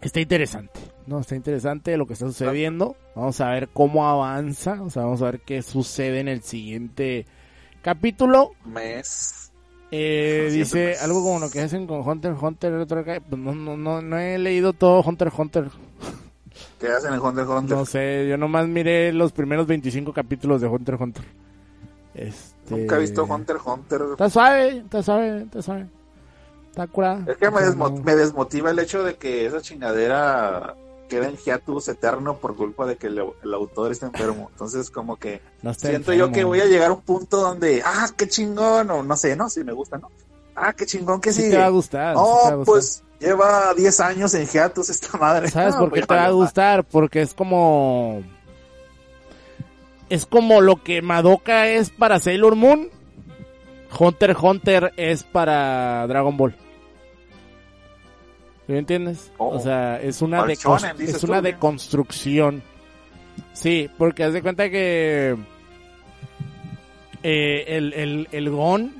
[0.00, 1.20] está interesante, ¿no?
[1.20, 2.96] Está interesante lo que está sucediendo.
[3.14, 7.26] Vamos a ver cómo avanza, o sea, vamos a ver qué sucede en el siguiente
[7.82, 8.52] capítulo.
[8.64, 9.52] Mes.
[9.90, 12.74] Eh, dice algo como lo que hacen con Hunter Hunter.
[12.74, 13.20] otro acá.
[13.26, 15.64] Pues no, no, no, no he leído todo Hunter Hunter.
[16.80, 17.76] ¿Qué hacen en Hunter x Hunter?
[17.76, 21.24] No sé, yo nomás miré los primeros 25 capítulos de Hunter x Hunter.
[22.14, 22.74] Este...
[22.76, 24.02] Nunca he visto Hunter x Hunter.
[24.12, 25.86] Está suave, está suave, está suave.
[26.70, 27.24] Está curada.
[27.26, 30.74] Es que me, desmo- no- me desmotiva el hecho de que esa chingadera
[31.08, 34.48] queda en hiatus eterno por culpa de que el, el autor está enfermo.
[34.52, 38.08] Entonces, como que no siento yo que voy a llegar a un punto donde, ah,
[38.16, 40.10] qué chingón, o no sé, no, si me gusta, ¿no?
[40.54, 41.52] Ah, qué chingón que Sí sigue.
[41.52, 42.14] te va a gustar.
[42.16, 42.64] sí Oh, te va a gustar.
[42.74, 45.48] pues lleva 10 años en hiatus esta madre.
[45.50, 46.84] ¿Sabes No, por qué te va a gustar?
[46.84, 48.22] Porque es como...
[50.08, 52.90] Es como lo que Madoka es para Sailor Moon.
[53.98, 56.54] Hunter Hunter es para Dragon Ball.
[58.66, 59.30] ¿Sí ¿Me entiendes?
[59.38, 59.48] Oh.
[59.48, 62.62] O sea, es una, shonen, dices es una deconstrucción.
[63.52, 65.36] Sí, porque haz de cuenta que
[67.22, 68.92] eh, el, el, el Gon,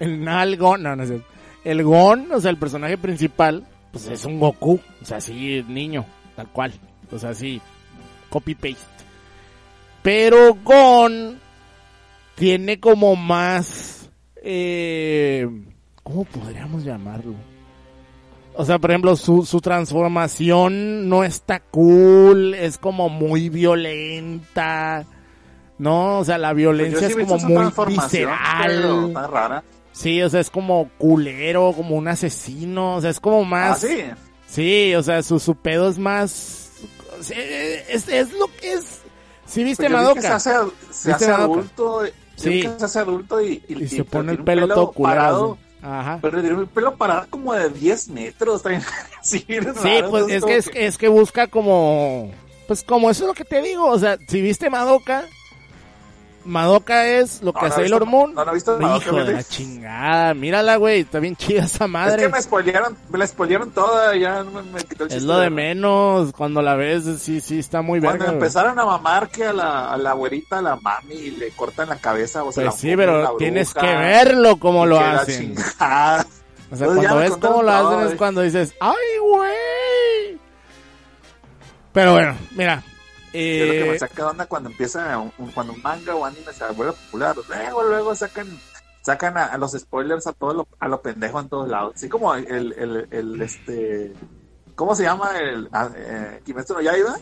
[0.00, 1.22] el Nalgon, no, no sé,
[1.64, 6.04] el Gon, o sea, el personaje principal, pues es un Goku, o sea, sí, niño,
[6.36, 6.72] tal cual,
[7.10, 7.60] o sea, sí,
[8.30, 8.76] copy-paste.
[10.02, 11.38] Pero Gon
[12.34, 15.46] tiene como más, eh,
[16.02, 17.34] ¿cómo podríamos llamarlo?
[18.54, 25.06] O sea, por ejemplo, su, su transformación no está cool, es como muy violenta,
[25.78, 26.18] ¿no?
[26.18, 29.14] O sea, la Pues violencia sí es como muy pero visceral.
[29.14, 29.62] Rara.
[29.92, 33.80] Sí, o sea, es como culero, como un asesino, o sea, es como Ah, más...
[33.80, 34.04] sí.
[34.48, 36.70] Sí, o sea, su, su pedo es más...
[37.30, 39.00] Es, es lo que es...
[39.46, 40.20] ¿Sí viste Pues vi Madoka?
[40.20, 40.50] se hace,
[40.90, 42.04] se ¿Viste hace adulto.
[42.06, 42.62] yo Sí.
[42.62, 45.60] se hace adulto y, y, Y se pone el pelo todo así.
[45.82, 46.18] Ajá.
[46.22, 48.62] Pero tiene el pelo parado como de 10 metros.
[48.62, 48.82] También.
[49.22, 52.30] sí, es Sí, raro, pues es que, es, es que busca como...
[52.66, 55.24] Pues como eso es lo que te digo, o sea, si viste Madoka...
[56.44, 58.34] Madoka es lo que No, Sailor visto- Moon.
[58.34, 61.84] no, no he visto Madoka, Hijo de la chingada, mírala, güey, está bien chida esa
[61.84, 62.22] Es madre.
[62.22, 65.38] que me spoilearon, me la spoilearon toda, ya me, me quitó el Es chiste lo
[65.38, 68.32] de menos, cuando la ves, sí, sí, está muy Cuando verga.
[68.32, 68.34] güey.
[68.42, 71.88] empezaron a mamar que a la, a la güerita, a la mami, y le cortan
[71.88, 75.00] la cabeza, o sea, Pues la sí, pero la tienes bruja, que verlo como lo
[75.00, 75.54] la hacen.
[76.72, 78.16] O sea, Entonces cuando ves cómo lo hacen es eh.
[78.16, 80.38] cuando dices, ¡ay, güey!
[81.92, 82.82] Pero bueno, mira.
[83.32, 86.52] Es lo que Eh, me saca onda cuando empieza, un- cuando un manga o anime
[86.52, 87.34] se vuelve popular.
[87.48, 88.46] Luego, luego sacan
[89.04, 91.94] sacan a, a los spoilers a todo lo, a lo pendejo en todos lados.
[91.96, 94.12] Así como el, el, el, este,
[94.76, 95.32] ¿cómo se llama?
[95.40, 97.18] El eh, Kimetsu no Yaiba.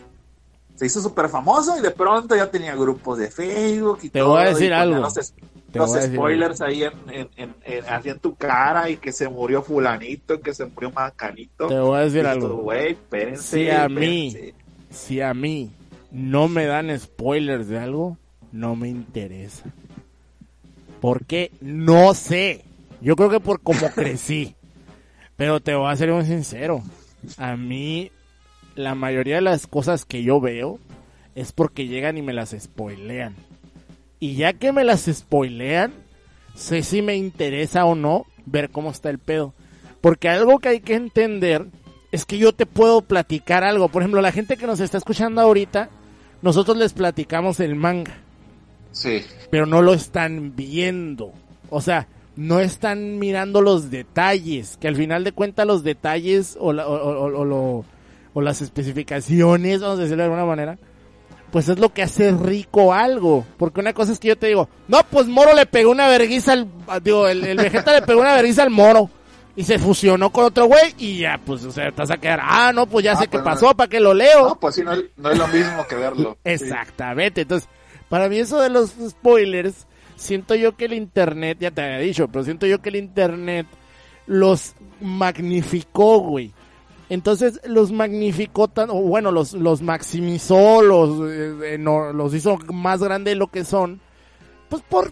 [0.75, 4.29] Se hizo súper famoso y de pronto ya tenía grupos de Facebook y Te todo.
[4.29, 4.99] voy a y decir algo.
[4.99, 9.27] Los, decir spoilers ahí en, en, en, en- así en tu cara y que se
[9.29, 11.67] murió fulanito, que se murió macanito.
[11.67, 12.63] te voy a decir tú, algo.
[13.37, 14.53] Si a mí-.
[14.91, 15.71] Si a mí
[16.11, 18.17] no me dan spoilers de algo,
[18.51, 19.63] no me interesa.
[20.99, 21.51] ¿Por qué?
[21.61, 22.63] No sé.
[23.01, 24.55] Yo creo que por cómo crecí.
[25.35, 26.83] Pero te voy a ser muy sincero.
[27.37, 28.11] A mí,
[28.75, 30.79] la mayoría de las cosas que yo veo
[31.33, 33.35] es porque llegan y me las spoilean.
[34.19, 35.93] Y ya que me las spoilean,
[36.53, 39.53] sé si me interesa o no ver cómo está el pedo.
[40.01, 41.65] Porque algo que hay que entender
[42.11, 43.89] es que yo te puedo platicar algo.
[43.89, 45.89] Por ejemplo, la gente que nos está escuchando ahorita,
[46.41, 48.13] nosotros les platicamos el manga
[48.91, 49.23] Sí.
[49.49, 51.31] pero no lo están viendo.
[51.69, 56.73] O sea, no están mirando los detalles, que al final de cuentas los detalles o,
[56.73, 57.85] la- o, lo-
[58.33, 60.77] o las especificaciones, vamos a decirlo de alguna manera,
[61.51, 63.45] pues es lo que hace rico algo.
[63.57, 66.53] Porque una cosa es que yo te digo, no, pues Moro le pegó una verguiza
[66.53, 66.67] al,
[67.03, 69.09] digo, el, el Vegeta le pegó una verguiza al Moro.
[69.55, 72.39] Y se fusionó con otro güey y ya, pues, o sea, te vas a quedar,
[72.41, 73.49] ah, no, pues ya Ah, sé qué pues, no.
[73.51, 74.47] pasó, ¿para qué lo leo?
[74.49, 76.37] No, pues sí, no, no es lo mismo que verlo.
[76.45, 76.51] Sí.
[76.51, 77.41] Exactamente.
[77.41, 77.67] Entonces,
[78.07, 82.27] para mí eso de los spoilers, siento yo que el internet, ya te había dicho,
[82.29, 83.67] pero siento yo que el internet
[84.25, 86.53] los magnificó, güey.
[87.09, 93.03] Entonces los magnificó tan, o bueno, los, los maximizó, los, eh, no- los hizo más
[93.03, 93.99] grande de lo que son,
[94.69, 95.11] pues por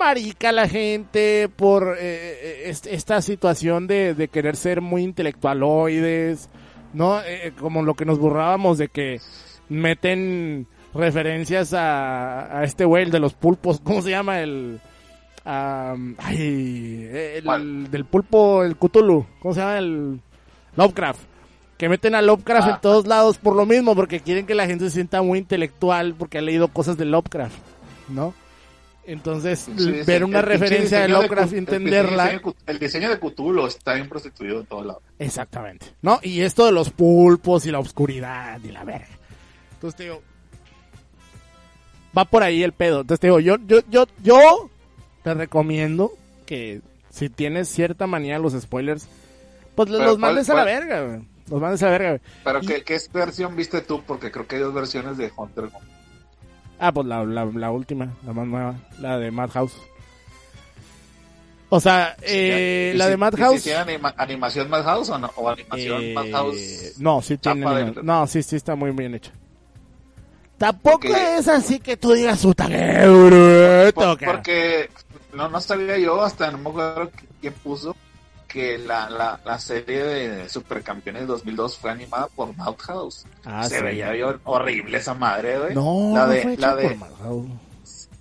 [0.00, 6.48] marica la gente, por eh, eh, est- esta situación de, de querer ser muy intelectualoides,
[6.94, 7.20] ¿no?
[7.22, 9.20] Eh, como lo que nos burlábamos de que
[9.68, 14.40] meten referencias a, a este güey, el de los pulpos, ¿cómo se llama?
[14.40, 14.80] El...
[15.44, 17.08] ay,
[17.44, 19.78] el, del pulpo, el Cthulhu, ¿cómo se llama?
[19.78, 20.20] El
[20.76, 21.20] Lovecraft.
[21.78, 22.74] Que meten a Lovecraft Ah.
[22.74, 26.14] en todos lados por lo mismo, porque quieren que la gente se sienta muy intelectual,
[26.18, 27.56] porque ha leído cosas de Lovecraft,
[28.08, 28.34] ¿no?
[29.12, 32.24] Entonces, Sí, ver una el referencia de Lovecraft y Cu- el entenderla.
[32.30, 35.02] diseño El diseño de Cthulhu está bien prostituido en todos lados.
[35.18, 35.86] Exactamente.
[36.02, 36.20] ¿No?
[36.22, 39.08] Y esto de los pulpos y la oscuridad y la verga.
[39.74, 40.22] Entonces te digo.
[42.16, 43.00] Va por ahí el pedo.
[43.02, 44.70] Entonces te digo, yo, yo, yo, yo
[45.22, 46.12] te recomiendo
[46.46, 46.80] que
[47.10, 49.06] si tienes cierta manía a los spoilers,
[49.74, 50.74] pues Pero los ¿cuál- mandes a la cuál?
[50.80, 51.20] verga, güey.
[51.50, 52.20] Los mandes a la verga, güey.
[52.44, 54.02] Pero Y- ¿qué, ¿qué versión viste tú?
[54.06, 55.68] Porque creo que hay dos versiones de Hunter.
[56.80, 59.74] Ah, pues la, la, la última, la más nueva, la de Madhouse.
[61.68, 63.62] O sea, eh, ¿Y la si- de Madhouse.
[63.62, 65.30] tiene anima- animación Madhouse o no?
[65.36, 66.94] ¿O animación Eh, Madhouse?
[66.98, 67.60] no, sí tiene.
[67.74, 69.30] del- No, sí, sí está muy bien hecha.
[70.58, 74.32] Tampoco Porque- es así que tú digas, qué bruto, Por- cara".
[74.32, 74.90] porque
[75.32, 77.10] no, no sabía yo, hasta no me acuerdo
[77.40, 77.94] quién puso,
[78.52, 83.24] que la, la, la serie de Supercampeones 2002 fue animada por Madhouse.
[83.44, 83.82] Ah, Se sí.
[83.84, 84.10] veía
[84.44, 85.74] horrible esa madre, güey.
[85.74, 87.46] No, la no de, fue hecha la de, por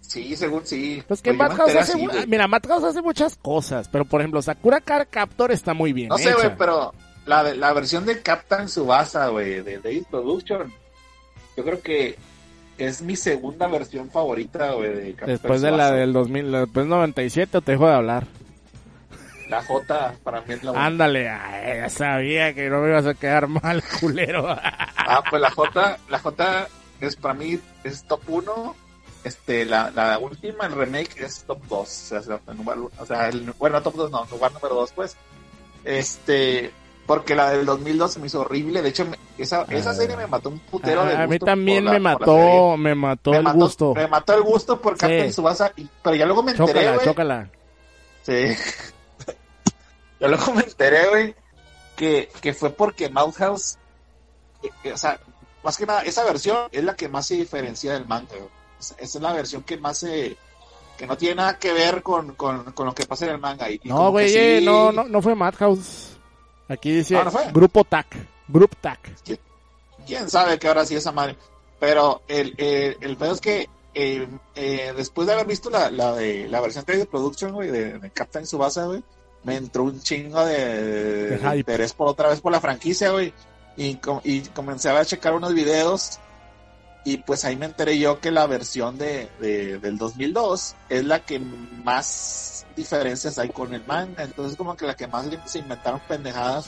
[0.02, 1.04] sí, según sí.
[1.08, 2.28] Pues que Pues Madhouse hace, así, güey.
[2.28, 6.18] mira, Madhouse hace muchas cosas, pero por ejemplo, Sakura Card Captor está muy bien No
[6.18, 6.36] sé, hecha.
[6.36, 6.94] güey, pero
[7.26, 10.72] la, de- la versión de Captain Subasa, güey, de Days Production,
[11.58, 12.18] yo creo que
[12.78, 16.86] es mi segunda versión favorita, güey, de Captain Después de la del 2000, la- después
[16.86, 18.26] 97 te dejo de hablar.
[19.50, 23.16] La J, para mí es la Ándale, ay, ya sabía que no me ibas a
[23.16, 24.48] quedar mal, culero.
[24.48, 26.68] Ah, pues la J, la J
[27.02, 28.76] es para mí es top 1.
[29.24, 31.80] Este, la, la última, el remake, es top 2.
[31.82, 31.86] O
[32.22, 35.18] sea, el lugar- o sea, el- bueno, top 2 no, lugar número 2, pues.
[35.84, 36.72] Este,
[37.06, 38.82] porque la del 2002 se me hizo horrible.
[38.82, 39.94] De hecho, me- esa, esa Ah.
[39.96, 42.94] serie me mató un putero de Ah, a mí gusto también la- me mató, me
[42.96, 43.94] mató Me el mató, gusto.
[43.96, 45.34] Me mató el gusto por Captain Sí.
[45.34, 45.72] Subasa.
[45.76, 47.50] y- pero ya luego me enteré, Chócala, chócala.
[48.22, 48.56] Sí.
[50.20, 51.36] Yo luego me enteré, güey,
[51.96, 53.78] que, que fue porque Madhouse,
[54.64, 55.20] eh, eh, o sea,
[55.64, 58.50] más que nada, esa versión es la que más se diferencia del manga, güey.
[58.80, 60.38] Esa es la versión que más se,
[60.98, 63.70] que no tiene nada que ver con, con, con lo que pasa en el manga.
[63.70, 66.18] Y, y No, que güey, sí- eh, no, no, no fue Madhouse.
[66.70, 67.52] Aquí dice Ah, ¿no fue?
[67.52, 68.08] Grupo TAC.
[68.48, 69.00] Group TAC.
[70.06, 71.36] quién sabe que ahora sí esa madre.
[71.80, 76.14] Pero el, el, el pedo es que eh, eh, después de haber visto la, la,
[76.14, 79.04] de, la versión de Production, güey, de, de Captain Subasa, güey,
[79.44, 83.34] me entró un chingo de, De interés por otra vez por la franquicia, güey.
[83.78, 86.20] Y, com- y comencé a checar unos videos
[87.06, 91.22] y pues ahí me enteré yo que la versión de, de- del 2002 es la
[91.22, 94.24] que más diferencias hay con el manga.
[94.24, 96.66] Entonces como que la que más se inventaron pendejadas.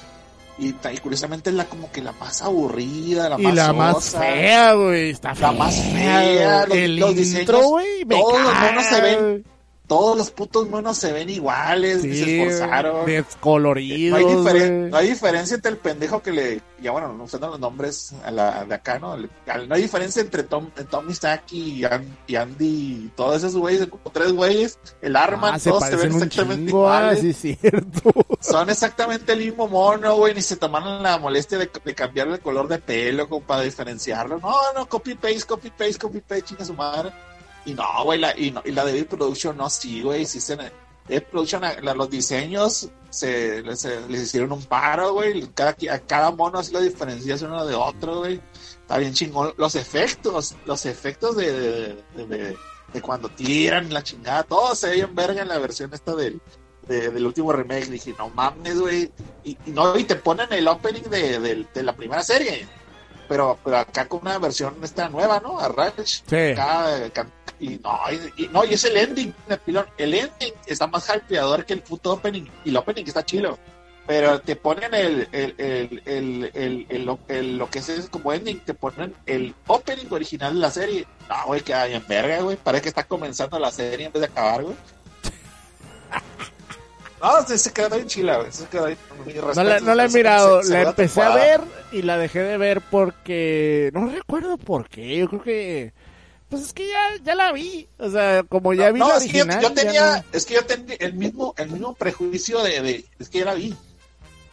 [0.58, 4.10] Y, y curiosamente es la como que la más aburrida, la Y más la más
[4.12, 5.10] fea, güey.
[5.10, 5.52] Está fea.
[5.52, 7.18] La más fea, los- el los intro,
[7.60, 7.72] diseños,
[8.06, 9.46] me todos los monos se ven.
[9.92, 13.06] Todos los putos monos se ven iguales, ni se Sí, esforzaron.
[13.06, 16.62] descoloridos, No hay, diferen- no hay diferencia entre el pendejo que le.
[16.82, 19.18] Ya bueno, no usando los nombres a la, de acá, ¿no?
[19.18, 19.28] No
[19.76, 22.66] hay diferencia entre Tom, Tommy Saki y, An- y Andy
[23.06, 24.80] y todos esos güeyes, como tres güeyes.
[25.02, 27.20] El arma, Ah, todos se ven exactamente chingo, ah, iguales.
[27.20, 28.14] sí cierto.
[28.40, 30.34] Son exactamente el mismo mono, güey.
[30.34, 34.40] Ni se tomaron la molestia de, de cambiarle el color de pelo como para diferenciarlo.
[34.40, 37.12] No, no, copy paste, copy paste, copy paste, chinga su madre.
[37.66, 40.26] Y no, güey, la, y, no, y la de Big Production no, sí, güey.
[40.26, 40.58] Sí se,
[41.08, 45.48] Big Production, la- los diseños se, se- les hicieron un paro, güey.
[45.54, 48.42] Cada, a cada mono así lo diferencias uno de otro, güey.
[48.82, 49.54] Está bien chingón.
[49.58, 51.52] Los efectos, los efectos de,
[52.16, 56.42] de, de- cuando tiran la chingada, todo se ve verga en la versión esta del,
[56.88, 57.86] de- del último remake.
[57.90, 59.12] Dije, no mames, güey.
[59.44, 61.40] Y, y no, y te ponen el opening de,
[61.84, 62.68] la primera serie.
[63.30, 65.58] Pero, pero acá con una versión esta nueva, ¿no?
[65.58, 66.22] A Ranch.
[66.28, 66.36] Sí.
[66.52, 67.12] Acá, eh,
[67.62, 69.86] y no, y, y- no, y es el ending, el pilón.
[69.98, 72.46] El ending está más hypeador que el puto opening.
[72.66, 73.58] Y el opening está chilo.
[74.08, 76.52] Pero te ponen el, el, el,
[77.28, 81.06] el, lo que es, como ending, te ponen el opening original de la serie.
[81.30, 82.58] No, güey, queda bien verga, güey.
[82.58, 84.76] Parece que está comenzando la serie en vez de acabar, güey.
[87.22, 88.52] No, se, se quedó bien chila, güey.
[88.52, 92.02] Se quedó mis No la, no la he mirado, se- la empecé a ver y
[92.02, 95.94] la dejé de ver porque no recuerdo por qué, yo creo que
[96.52, 99.24] pues es que ya, ya la vi, o sea, como ya vi no, la es
[99.24, 103.06] que yo, tenía, no- es que yo tenía el mismo, el mismo prejuicio de, de-
[103.18, 103.74] es que ya la vi.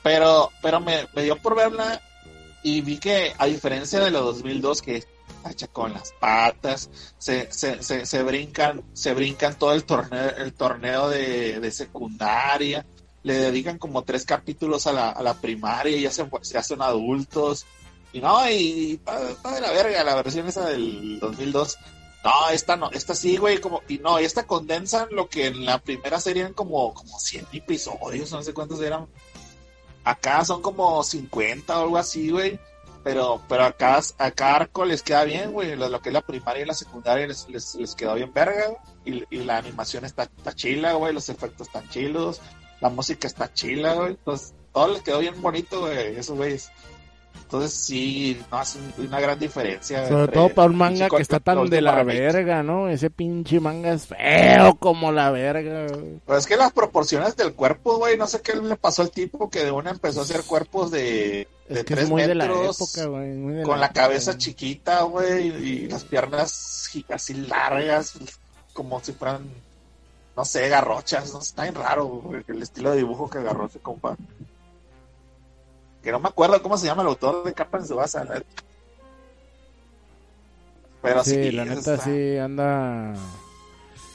[0.03, 2.01] Pero, pero me, me dio por verla
[2.63, 5.05] y vi que a diferencia de los 2002 que
[5.45, 6.89] hacha con las patas,
[7.19, 12.87] se, se, se, se brincan, se brincan todo el torneo, el torneo de, de secundaria,
[13.25, 16.81] le dedican como tres capítulos a la, a la primaria y ya se, se hacen
[16.81, 17.67] adultos.
[18.21, 21.79] No, y está, de la verga la versión esa del 2002.
[22.25, 25.79] No, esta no, esta sí, güey, como, y no, esta condensan lo que en la
[25.79, 29.07] primera serie eran como, como 100 episodios, no sé cuántos eran.
[30.05, 32.59] Acá son como 50 o algo así, güey.
[33.05, 35.77] Pero, pero acá, acá arco les queda bien, güey.
[35.77, 38.77] Lo, que es la primaria y la secundaria les, les, les quedó bien verga.
[39.05, 41.13] Y, y la animación está, está chila, güey.
[41.15, 42.41] Los efectos están chilos.
[42.81, 44.11] La música está chila, güey.
[44.11, 46.17] Entonces, todo les quedó bien bonito, güey.
[46.17, 46.71] Esos güeyes.
[47.49, 50.07] Entonces, sí, no hace un- una gran diferencia.
[50.07, 52.91] Sobre todo para un manga que está tan de la verga, ¿no?
[52.91, 55.87] Ese pinche manga es feo como la verga.
[55.89, 56.21] güey.
[56.27, 59.49] Pues es que las proporciones del cuerpo, güey, no sé qué le pasó al tipo
[59.49, 62.35] que de una empezó a hacer cuerpos de, de Es que es 3 muy de
[62.35, 63.31] la metros, época, güey.
[63.55, 64.39] de con la época, cabeza güey.
[64.39, 68.13] chiquita, güey, y las piernas así largas,
[68.75, 69.49] como si fueran,
[70.37, 73.79] no sé, garrochas, no está bien raro, güey, el estilo de dibujo que agarró ese
[73.79, 74.17] compa.
[76.03, 78.63] Que no me acuerdo cómo se llama el autor de Capa en Subasa, la neta.
[81.03, 83.15] Pero sí, Sí, la neta está- sí anda.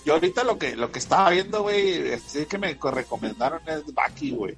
[0.06, 3.94] Yo ahorita lo que, lo que estaba viendo, güey, sí que me co- recomendaron es
[3.94, 4.58] Baki, güey.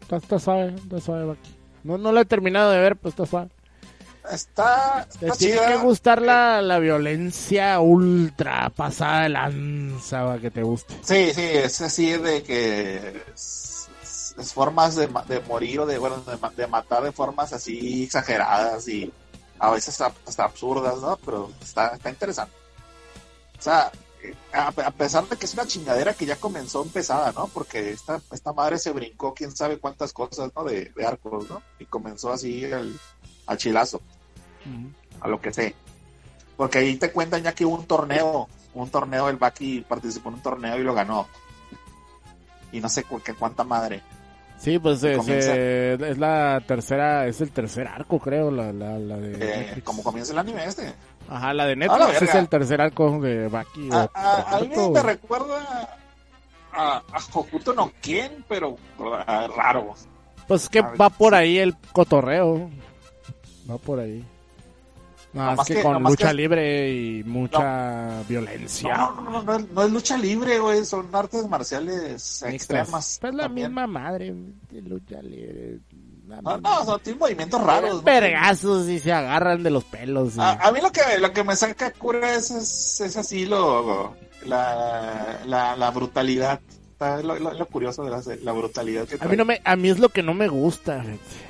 [0.00, 1.54] Está, está suave, está suave, Baki.
[1.84, 3.50] No, no lo he terminado de ver, pues está suave.
[4.32, 10.50] Está, Te está tiene que gustar la, la violencia ultra pasada de lanza, va, que
[10.50, 10.94] te guste.
[11.02, 13.67] Sí, sí, es así de que es,
[14.38, 18.86] es formas de, de morir o de, bueno, de, de matar de formas así exageradas
[18.88, 19.12] y
[19.58, 21.16] a veces hasta, absurdas, ¿no?
[21.24, 22.54] Pero está, está interesante.
[23.58, 23.90] O sea,
[24.22, 27.48] eh, a, a pesar de que es una chingadera que ya comenzó empezada, ¿no?
[27.48, 30.62] Porque esta, esta madre se brincó quién sabe cuántas cosas, ¿no?
[30.64, 31.60] De, de arcos, ¿no?
[31.80, 32.98] Y comenzó así al,
[33.46, 34.00] al chilazo.
[35.20, 35.74] a lo que sé.
[36.56, 40.36] Porque ahí te cuentan ya que hubo un torneo, un torneo, el Baki participó en
[40.36, 41.26] un torneo y lo ganó.
[42.70, 44.02] Y no sé cu- qué cuánta madre.
[44.58, 45.52] Sí, pues eh, Comienza.
[45.54, 49.84] se- es la tercera, es el tercer arco, creo, la, la, la de Eh, Netflix.
[49.84, 50.92] como comienza el anime este.
[51.28, 53.88] Ajá, la de A la Netflix es el tercer arco de Baki.
[53.92, 55.88] A, o a- a mí me recuerda
[56.72, 58.76] a, a Hokuto no Ken, pero
[59.26, 59.94] ah, raro.
[60.48, 61.38] Pues es que a ver, va por sí.
[61.38, 62.68] ahí el cotorreo.
[63.70, 64.24] Va por ahí.
[65.32, 68.96] No, es que, que- con lucha que- libre y mucha violencia.
[68.96, 70.84] No, no, no, no, es- no es lucha libre, güey.
[70.84, 72.12] Son artes marciales
[72.46, 72.52] Mixtas.
[72.54, 73.18] extremas.
[73.20, 73.68] Pues la también.
[73.68, 74.34] misma madre
[74.72, 75.78] lucha libre.
[76.26, 78.04] No, no, son tienen movimientos raros.
[78.04, 80.36] Vergazos y se agarran de los pelos.
[80.36, 83.46] y- A, a mí lo que, lo que me saca cura es, es, es así
[83.46, 84.14] lo,
[84.46, 86.60] la, la, la brutalidad.
[87.00, 89.88] Lo, lo- lo curioso de la, la brutalidad que A mí, no me, a mí
[89.88, 91.00] es lo que no me gusta.
[91.02, 91.47] fíjate.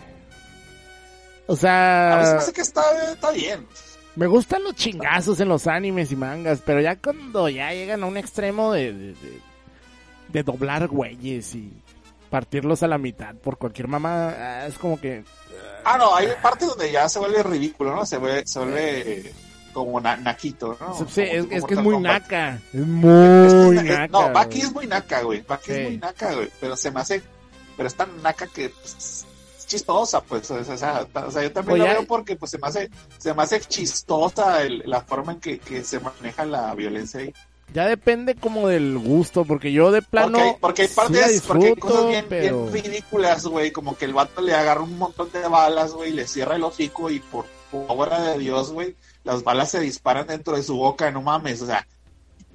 [1.49, 3.66] O A mí se sea, me hace que está, está bien.
[4.16, 8.07] me gustan los chingazos en los animes y mangas, pero ya cuando ya llegan a
[8.07, 9.40] un extremo de, de, de-
[10.28, 11.72] de doblar güeyes y
[12.28, 15.24] partirlos a la mitad por cualquier mamá, es como que...
[15.84, 18.05] Ah, no, hay partes donde ya se vuelve ridículo, ¿no?
[18.05, 19.32] Se vuelve, se vuelve
[19.72, 20.94] como na- naquito, ¿no?
[21.09, 22.22] sí, Como es, que es muy Kombat.
[22.24, 22.61] naca.
[22.74, 24.07] Es muy es- naca.
[24.09, 25.40] No, Baki es muy naca, güey.
[25.40, 25.72] Baki Sí.
[25.72, 26.51] es muy naca, güey.
[26.61, 27.22] Pero se me hace.
[27.76, 29.26] Pero es tan naca que pues, es
[29.69, 30.51] chistosa, pues.
[30.51, 33.33] O sea, o sea, yo también Pues lo veo porque pues se me hace, se
[33.35, 37.33] me hace chistosa el- la forma en que, que se maneja la violencia ahí.
[37.73, 40.39] Ya depende como del gusto, porque yo de plano...
[40.39, 42.66] porque, hay, porque hay sí la partes, porque hay cosas bien, pero...
[42.66, 43.71] bien ridículas, güey.
[43.71, 47.11] Como que el vato le agarra un montón de balas, güey, le cierra el hocico
[47.11, 51.23] y por, obra de Dios, güey, las balas se disparan dentro de su boca, no
[51.23, 51.87] mames, o sea,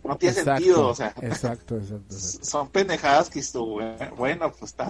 [0.04, 1.14] no tiene Exacto, sentido, o sea.
[1.22, 2.46] Exacto, exacto, exacto.
[2.46, 3.82] son pendejadas que estuvo,
[4.18, 4.90] bueno, pues está,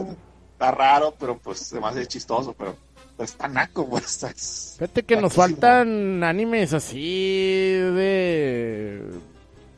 [0.64, 2.76] está raro, pero pues se me hace chistoso, pero
[3.18, 4.06] pues, está naco, pues.
[4.06, 9.04] Está, es- Fíjate que nos faltan animes así de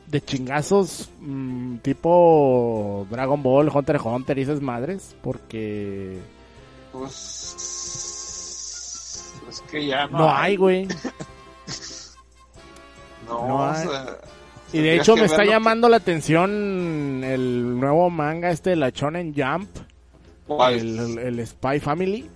[0.06, 6.20] de chingazos mm, tipo Dragon Ball, Hunter x Hunter y esas madres, porque
[6.92, 7.34] Pues
[9.50, 10.86] es que ya no, no hay, güey.
[13.26, 13.86] No, no o hay.
[13.86, 14.18] sea,
[14.72, 18.90] Y de hecho me está que- llamando la atención el nuevo manga este de la
[18.90, 19.68] Shonen Jump.
[20.70, 22.30] El, el- Spy Family.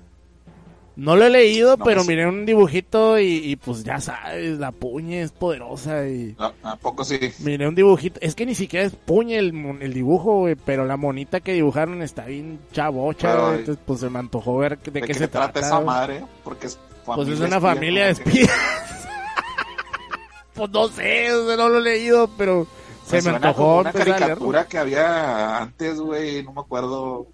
[0.97, 4.59] No lo he leído, No, pero pues- miré un dibujito y, y pues ya sabes,
[4.59, 6.35] la puña es poderosa y...
[6.39, 7.19] No, ¿A poco sí?
[7.39, 10.99] Miré un dibujito, es que ni siquiera es puña el, el dibujo, güey, pero la
[10.99, 14.91] monita que dibujaron está bien chavocha, Pero, güey, entonces pues se me antojó ver de,
[14.91, 15.61] ¿De, qué qué se trata.
[15.61, 15.87] esa güey.
[15.87, 16.25] madre?
[16.45, 18.51] Porque es Pues es una familia de espías.
[20.55, 22.67] pues no sé, no lo he leído, pero
[23.07, 27.29] se me, antojó una caricatura que había antes, güey, no me acuerdo.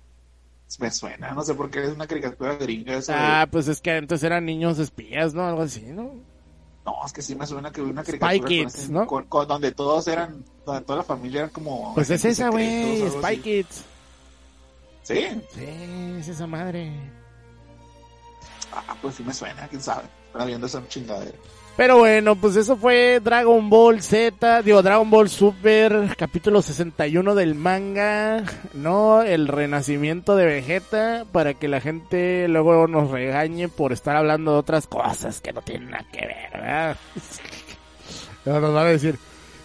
[0.80, 3.92] Me suena, no sé por qué es una caricatura gringa de- Ah, pues es que
[3.92, 5.46] antes eran niños espías, ¿no?
[5.46, 6.14] Algo así, ¿no?
[6.84, 9.06] No, es que sí me suena que una Spy caricatura con Kids, ese- ¿no?
[9.06, 11.94] con- con- donde todos eran, donde toda la familia era como.
[11.94, 13.36] Pues es esa, güey, Spy así.
[13.38, 13.84] Kids.
[15.02, 15.64] Sí, Sí,
[16.18, 16.92] es esa madre.
[18.76, 20.04] Ah, pues sí me suena, quién sabe.
[20.44, 21.32] Viendo esa chingadera.
[21.76, 27.54] Pero bueno, pues eso fue Dragon Ball Z, digo Dragon Ball Super, capítulo 61 del
[27.54, 29.20] manga, ¿no?
[29.20, 34.58] El renacimiento de Vegeta, para que la gente luego nos regañe por estar hablando de
[34.58, 36.96] otras cosas que no tienen nada que ver, ¿verdad?
[38.46, 39.18] Nos van a decir,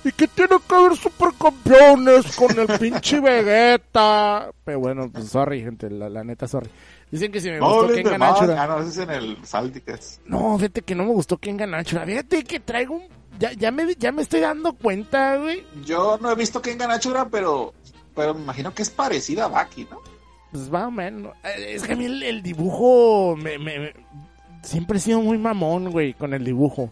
[0.04, 4.50] ¿y qué tiene que ver supercampeones con el pinche Vegeta?
[4.66, 6.70] Pero bueno, pues sorry, gente, la, la neta, sorry.
[7.12, 8.36] Dicen que si me No, gustó más.
[8.38, 8.64] Ashura.
[8.64, 10.22] Ah, no, ese es en el Salticas.
[10.26, 12.06] No, fíjate que no me gustó Kengan Ashura.
[12.06, 13.04] Fíjate que traigo un...
[13.40, 15.64] Ya, ya, me, ya me estoy dando cuenta, güey.
[15.86, 17.74] Yo no he visto Kengan Ashura, pero,
[18.16, 20.00] pero me imagino que es parecida a Baki, ¿no?
[20.52, 21.34] Pues o menos.
[21.44, 23.94] Eh, Es que a mí el, el dibujo me, me- me-
[24.64, 26.92] Siempre he sido muy mamón, güey, con el dibujo.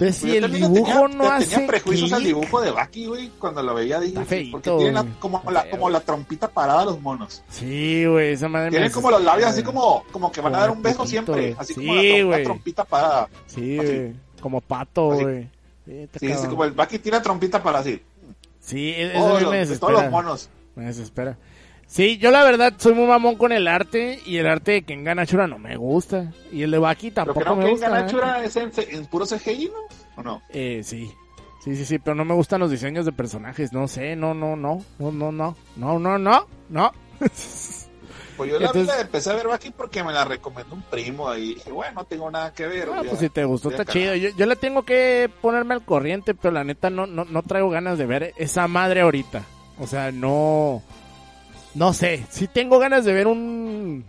[0.00, 3.28] Entonces, si el dibujo tenía, no hace tenía prejuicios al clic, dibujo de Baki, güey.
[3.38, 6.84] Cuando lo veía dije, feíto, porque tiene la- como, la, como la trompita parada a
[6.86, 7.42] los monos.
[7.50, 10.60] Sí, güey, esa madre me Tienen como los labios así como, como que van a
[10.60, 11.54] dar un beso siempre.
[11.58, 13.28] Así Sí, como la, trom- trompita parada.
[13.46, 14.14] Sí, güey.
[14.40, 15.48] Como pato, güey.
[15.86, 18.00] Sí, Sí, es como el Baki tiene la trompita para así.
[18.60, 19.92] Sí, eso a mí los- me de desespera.
[19.92, 20.48] todos los monos.
[20.76, 21.36] Me desespera.
[21.90, 25.18] Sí, yo la verdad soy muy mamón con el arte y el arte de Kengan
[25.18, 26.32] Ashura no me gusta.
[26.52, 27.86] Y el de Baki tampoco me que gusta.
[27.86, 27.90] ¿eh?
[27.90, 30.20] Ganachura es en, en puro CGI, ¿no?
[30.20, 30.42] ¿O no?
[30.50, 31.12] Eh, sí.
[31.64, 33.72] Sí, sí, sí, pero no me gustan los diseños de personajes.
[33.72, 34.84] No sé, no, no, no.
[35.00, 35.56] No, no, no.
[35.74, 36.46] No, no, no.
[36.68, 36.92] No.
[38.36, 41.34] Pues yo la Entonces- vida empecé a ver Baki porque me la recomendó un primo
[41.34, 42.88] y dije, bueno, no tengo nada que ver.
[42.90, 44.14] Ah, pues si te gustó, está chido.
[44.14, 47.68] Yo, yo le tengo que ponerme al corriente, pero la neta no, no, no traigo
[47.68, 49.42] ganas de ver esa madre ahorita.
[49.78, 50.82] O sea, no.
[51.74, 52.26] No sé.
[52.30, 54.04] Sí tengo ganas de ver un.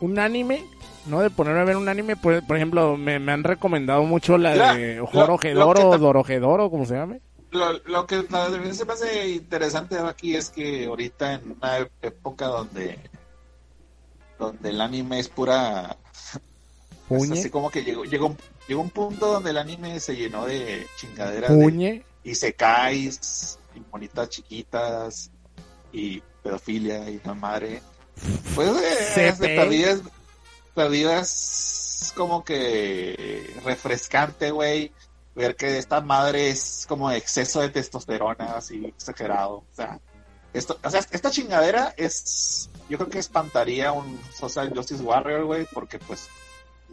[0.00, 0.64] Un anime.
[1.06, 2.16] No de ponerme a ver un anime.
[2.16, 6.94] Por, por ejemplo, me, me han recomendado mucho la Mira, de Jorojedoro Dorojedoro, como se
[6.94, 7.20] llame.
[7.50, 12.46] Lo, lo que también se me hace interesante Baki es que ahorita en una época
[12.46, 12.98] donde
[14.38, 15.96] donde el anime es pura
[16.32, 16.40] es
[17.08, 17.38] Puñe.
[17.38, 18.36] así como que llegó llegó
[18.68, 23.80] llegó un punto donde el anime se llenó de chingaderas de, y se caes y
[23.90, 25.30] monitas chiquitas
[25.92, 27.82] y pedofilia y la madre.
[28.54, 29.10] Pues eh,
[29.56, 30.00] perdidas
[30.74, 34.92] perdidas como que refrescante güey.
[35.34, 39.56] Ver que esta madre es como exceso de testosterona así exagerado.
[39.58, 40.00] O sea
[40.52, 45.66] esto o sea esta chingadera es yo creo que espantaría un social justice warrior güey
[45.72, 46.26] porque pues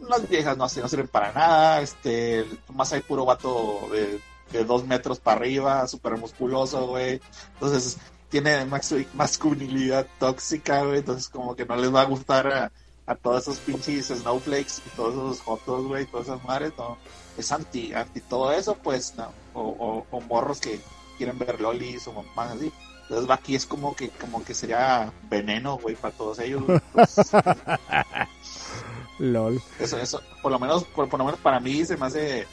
[0.00, 4.20] las viejas no, sirven- no sirven para nada este más hay puro vato de,
[4.52, 7.20] de dos metros para arriba súper musculoso güey.
[7.54, 7.96] Entonces
[8.28, 8.66] tiene
[9.14, 12.72] masculinidad tóxica güey entonces como que no les va a gustar a,
[13.06, 16.98] a todos esos pinches snowflakes y todos esos jotos güey todas esas madres no.
[17.36, 19.32] Es anti anti todo eso pues no.
[19.54, 20.80] O, o, o morros que
[21.16, 22.72] quieren ver lolis o mamás así.
[23.02, 26.62] Entonces Baki es como que como que sería veneno güey para todos ellos
[29.18, 29.60] LOL.
[29.80, 32.46] eso, eso, por lo menos, por, por lo menos para mí se me hace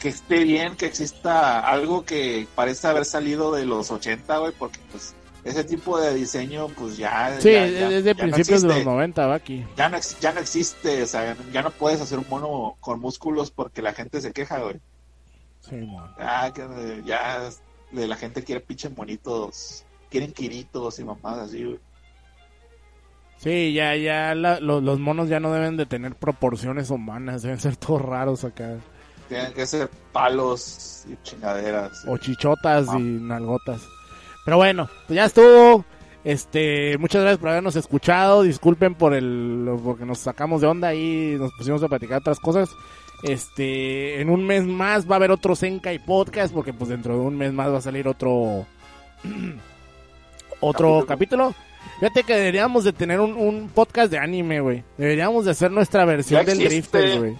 [0.00, 4.78] que esté bien que exista algo que parece haber salido de los 80, güey, porque
[4.90, 7.38] pues ese tipo de diseño, pues ya.
[7.40, 8.90] Sí, ya, ya- es de ya no principios de los existe.
[8.90, 9.66] 90, Baki.
[9.76, 13.50] Ya no, ya no existe, o sea, ya no puedes hacer un mono con músculos
[13.50, 14.80] porque la gente se queja, güey.
[15.60, 16.08] Sí, mon.
[17.04, 17.50] Ya,
[17.92, 21.78] la gente quiere pinches monitos, quieren quiritos y mamás así, güey.
[23.36, 27.76] Sí, ya, ya, la- los monos ya no deben de tener proporciones humanas, deben ser
[27.76, 28.76] todos raros acá.
[29.30, 32.04] Tienen que ser palos y chingaderas.
[32.06, 32.98] O chichotas Ah.
[32.98, 33.80] y nalgotas.
[34.44, 35.84] Pero bueno, pues ya estuvo.
[36.24, 38.42] Este, muchas gracias por habernos escuchado.
[38.42, 42.68] Disculpen por el, porque nos sacamos de onda y nos pusimos a platicar otras cosas.
[43.22, 47.20] Este, en un mes más va a haber otro Senkai Podcast, porque pues dentro de
[47.20, 48.66] un mes más va a salir otro,
[50.60, 51.54] otro capítulo.
[52.00, 54.82] Fíjate que deberíamos de tener un, un podcast de anime, güey.
[54.98, 56.58] Deberíamos de hacer nuestra versión del.
[56.58, 57.36] Drifters, güey.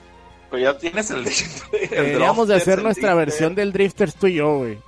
[0.51, 1.26] Pero ya tienes el,
[1.80, 3.16] el Deberíamos de hacer nuestra Drifter.
[3.26, 4.78] versión del Drifters tú y yo, güey.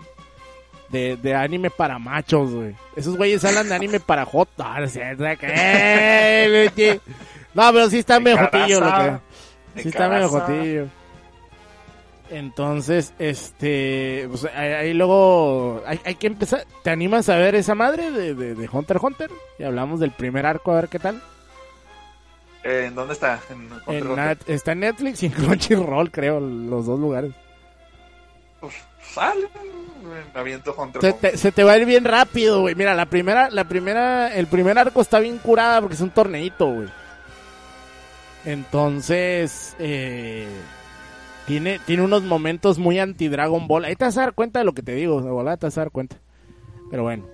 [0.89, 2.75] De, de anime para machos, güey.
[2.97, 4.77] Esos güeyes hablan de anime para jota.
[4.81, 7.01] No, sé, ¿de qué, güey?
[7.55, 9.21] No, pero sí está medio jotillo lo
[9.75, 9.83] que.
[9.83, 10.87] Sí está medio jotillo.
[12.31, 16.65] Entonces, este, pues ahí, ahí luego hay, hay que empezar.
[16.83, 19.31] ¿Te animas a ver esa madre de, de, de Hunter x Hunter?
[19.59, 21.23] Y hablamos del primer arco a ver qué tal.
[22.65, 23.41] Eh, ¿En dónde está?
[23.51, 23.69] En.
[24.17, 27.33] Nat- está en Netflix y en Crunchyroll, creo, los dos lugares.
[28.61, 28.75] Pues,
[29.13, 29.49] sale,
[30.35, 32.75] aviento Hunter Se te, se te va a ir bien rápido, güey.
[32.77, 36.67] Mira, la primera, la primera, el primer arco está bien curada porque es un torneito,
[36.73, 36.89] güey.
[38.45, 40.47] Entonces, eh,
[41.47, 43.85] tiene, tiene unos momentos muy anti Dragon Ball.
[43.85, 45.79] Ahí te vas a dar cuenta de lo que te digo, de volada te vas
[45.79, 46.17] a dar cuenta.
[46.91, 47.27] Pero bueno.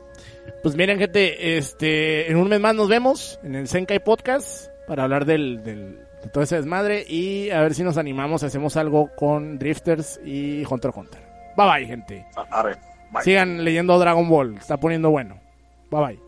[0.62, 4.68] Pues miren, gente, este, en un mes más nos vemos en el Senkai Podcast.
[4.88, 8.76] Para hablar del, del, de todo ese desmadre y a ver si nos animamos, hacemos
[8.76, 11.20] algo con Drifters y Hunter x Hunter.
[11.56, 12.26] Bye bye, gente.
[13.12, 13.22] Bye.
[13.22, 15.38] Sigan leyendo Dragon Ball, está poniendo bueno.
[15.90, 16.27] Bye bye.